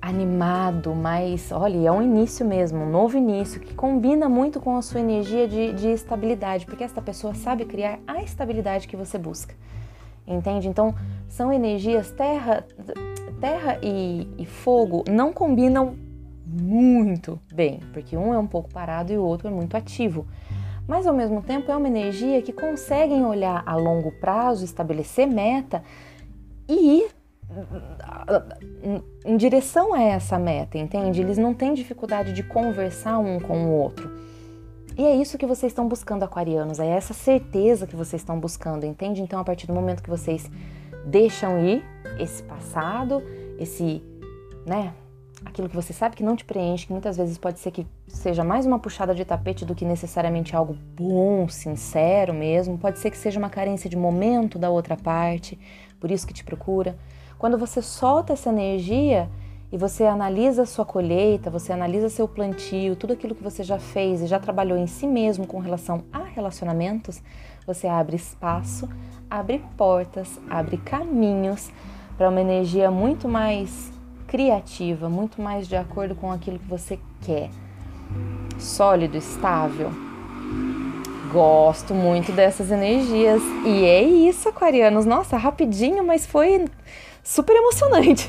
animado, 0.00 0.94
mais. 0.94 1.52
Olha, 1.52 1.88
é 1.88 1.92
um 1.92 2.02
início 2.02 2.46
mesmo, 2.46 2.80
um 2.84 2.90
novo 2.90 3.16
início 3.16 3.60
que 3.60 3.74
combina 3.74 4.28
muito 4.28 4.60
com 4.60 4.76
a 4.76 4.82
sua 4.82 5.00
energia 5.00 5.46
de, 5.46 5.72
de 5.74 5.88
estabilidade, 5.88 6.64
porque 6.64 6.82
esta 6.82 7.02
pessoa 7.02 7.34
sabe 7.34 7.64
criar 7.64 7.98
a 8.06 8.22
estabilidade 8.22 8.88
que 8.88 8.96
você 8.96 9.18
busca. 9.18 9.54
Entende? 10.26 10.68
Então, 10.68 10.94
são 11.28 11.52
energias 11.52 12.10
terra, 12.10 12.64
terra 13.40 13.78
e, 13.82 14.28
e 14.38 14.46
fogo 14.46 15.04
não 15.08 15.32
combinam 15.32 15.96
muito 16.46 17.38
bem, 17.52 17.80
porque 17.92 18.16
um 18.16 18.34
é 18.34 18.38
um 18.38 18.46
pouco 18.46 18.68
parado 18.70 19.12
e 19.12 19.18
o 19.18 19.22
outro 19.22 19.48
é 19.48 19.50
muito 19.50 19.76
ativo. 19.76 20.26
Mas 20.86 21.06
ao 21.06 21.14
mesmo 21.14 21.42
tempo 21.42 21.70
é 21.70 21.76
uma 21.76 21.86
energia 21.86 22.42
que 22.42 22.52
conseguem 22.52 23.24
olhar 23.24 23.62
a 23.64 23.76
longo 23.76 24.10
prazo, 24.12 24.64
estabelecer 24.64 25.26
meta 25.26 25.82
e 26.68 26.98
ir 26.98 27.19
em 29.24 29.36
direção 29.36 29.92
a 29.92 30.02
essa 30.02 30.38
meta, 30.38 30.78
entende? 30.78 31.20
Eles 31.20 31.38
não 31.38 31.52
têm 31.52 31.74
dificuldade 31.74 32.32
de 32.32 32.42
conversar 32.42 33.18
um 33.18 33.40
com 33.40 33.66
o 33.66 33.70
outro. 33.70 34.10
E 34.96 35.04
é 35.04 35.14
isso 35.14 35.38
que 35.38 35.46
vocês 35.46 35.72
estão 35.72 35.88
buscando, 35.88 36.24
aquarianos, 36.24 36.78
é 36.78 36.86
essa 36.86 37.14
certeza 37.14 37.86
que 37.86 37.96
vocês 37.96 38.20
estão 38.22 38.38
buscando, 38.38 38.84
entende? 38.84 39.22
Então, 39.22 39.40
a 39.40 39.44
partir 39.44 39.66
do 39.66 39.72
momento 39.72 40.02
que 40.02 40.10
vocês 40.10 40.50
deixam 41.06 41.58
ir 41.64 41.84
esse 42.18 42.42
passado, 42.42 43.22
esse, 43.58 44.02
né, 44.66 44.92
aquilo 45.44 45.68
que 45.68 45.74
você 45.74 45.92
sabe 45.92 46.16
que 46.16 46.22
não 46.22 46.36
te 46.36 46.44
preenche, 46.44 46.86
que 46.86 46.92
muitas 46.92 47.16
vezes 47.16 47.38
pode 47.38 47.58
ser 47.60 47.70
que 47.70 47.86
seja 48.06 48.44
mais 48.44 48.66
uma 48.66 48.78
puxada 48.78 49.14
de 49.14 49.24
tapete 49.24 49.64
do 49.64 49.74
que 49.74 49.84
necessariamente 49.84 50.54
algo 50.54 50.76
bom, 50.94 51.48
sincero 51.48 52.34
mesmo, 52.34 52.76
pode 52.76 52.98
ser 52.98 53.10
que 53.10 53.16
seja 53.16 53.38
uma 53.38 53.48
carência 53.48 53.88
de 53.88 53.96
momento 53.96 54.58
da 54.58 54.70
outra 54.70 54.96
parte, 54.96 55.58
por 55.98 56.10
isso 56.10 56.26
que 56.26 56.34
te 56.34 56.44
procura. 56.44 56.96
Quando 57.40 57.56
você 57.56 57.80
solta 57.80 58.34
essa 58.34 58.50
energia 58.50 59.26
e 59.72 59.78
você 59.78 60.04
analisa 60.04 60.64
a 60.64 60.66
sua 60.66 60.84
colheita, 60.84 61.48
você 61.48 61.72
analisa 61.72 62.10
seu 62.10 62.28
plantio, 62.28 62.94
tudo 62.94 63.14
aquilo 63.14 63.34
que 63.34 63.42
você 63.42 63.62
já 63.62 63.78
fez 63.78 64.20
e 64.20 64.26
já 64.26 64.38
trabalhou 64.38 64.76
em 64.76 64.86
si 64.86 65.06
mesmo 65.06 65.46
com 65.46 65.58
relação 65.58 66.04
a 66.12 66.22
relacionamentos, 66.22 67.22
você 67.66 67.88
abre 67.88 68.14
espaço, 68.14 68.86
abre 69.30 69.64
portas, 69.74 70.38
abre 70.50 70.76
caminhos 70.76 71.70
para 72.18 72.28
uma 72.28 72.42
energia 72.42 72.90
muito 72.90 73.26
mais 73.26 73.90
criativa, 74.26 75.08
muito 75.08 75.40
mais 75.40 75.66
de 75.66 75.76
acordo 75.76 76.14
com 76.14 76.30
aquilo 76.30 76.58
que 76.58 76.68
você 76.68 76.98
quer. 77.22 77.48
Sólido, 78.58 79.16
estável. 79.16 79.90
Gosto 81.32 81.94
muito 81.94 82.32
dessas 82.32 82.70
energias. 82.70 83.40
E 83.64 83.84
é 83.84 84.02
isso, 84.02 84.46
aquarianos. 84.46 85.06
Nossa, 85.06 85.38
rapidinho, 85.38 86.04
mas 86.04 86.26
foi 86.26 86.66
super 87.30 87.54
emocionante. 87.54 88.28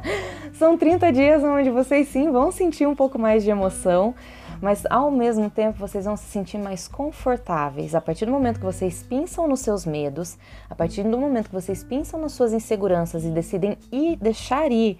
São 0.56 0.78
30 0.78 1.12
dias 1.12 1.44
onde 1.44 1.68
vocês 1.68 2.08
sim 2.08 2.32
vão 2.32 2.50
sentir 2.50 2.86
um 2.86 2.96
pouco 2.96 3.18
mais 3.18 3.44
de 3.44 3.50
emoção, 3.50 4.14
mas 4.62 4.86
ao 4.88 5.10
mesmo 5.10 5.50
tempo 5.50 5.78
vocês 5.78 6.06
vão 6.06 6.16
se 6.16 6.24
sentir 6.24 6.56
mais 6.56 6.88
confortáveis. 6.88 7.94
A 7.94 8.00
partir 8.00 8.24
do 8.24 8.32
momento 8.32 8.58
que 8.58 8.64
vocês 8.64 9.02
pensam 9.02 9.46
nos 9.46 9.60
seus 9.60 9.84
medos, 9.84 10.38
a 10.70 10.74
partir 10.74 11.02
do 11.02 11.18
momento 11.18 11.48
que 11.48 11.54
vocês 11.54 11.84
pensam 11.84 12.18
nas 12.18 12.32
suas 12.32 12.54
inseguranças 12.54 13.26
e 13.26 13.28
decidem 13.28 13.76
ir, 13.92 14.16
deixar 14.16 14.72
ir, 14.72 14.98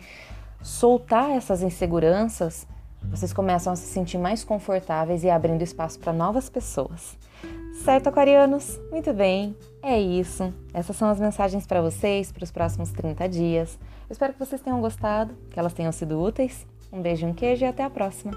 soltar 0.63 1.31
essas 1.31 1.63
inseguranças, 1.63 2.67
vocês 3.05 3.33
começam 3.33 3.73
a 3.73 3.77
se 3.77 3.87
sentir 3.87 4.19
mais 4.19 4.45
confortáveis 4.45 5.25
e 5.25 5.31
abrindo 5.31 5.63
espaço 5.63 5.99
para 5.99 6.13
novas 6.13 6.51
pessoas. 6.51 7.17
Certo, 7.85 8.09
aquarianos? 8.09 8.79
Muito 8.91 9.11
bem, 9.15 9.57
é 9.83 9.99
isso. 9.99 10.53
Essas 10.73 10.95
são 10.97 11.09
as 11.09 11.19
mensagens 11.19 11.67
para 11.67 11.81
vocês 11.81 12.31
para 12.31 12.45
os 12.45 12.51
próximos 12.51 12.91
30 12.93 13.27
dias. 13.27 13.79
Eu 14.09 14.13
espero 14.13 14.35
que 14.35 14.39
vocês 14.39 14.61
tenham 14.61 14.83
gostado, 14.83 15.35
que 15.51 15.59
elas 15.59 15.73
tenham 15.73 15.91
sido 15.91 16.21
úteis. 16.21 16.67
Um 16.93 17.01
beijo, 17.01 17.27
um 17.27 17.33
queijo 17.33 17.65
e 17.65 17.69
até 17.69 17.83
a 17.83 17.89
próxima! 17.89 18.33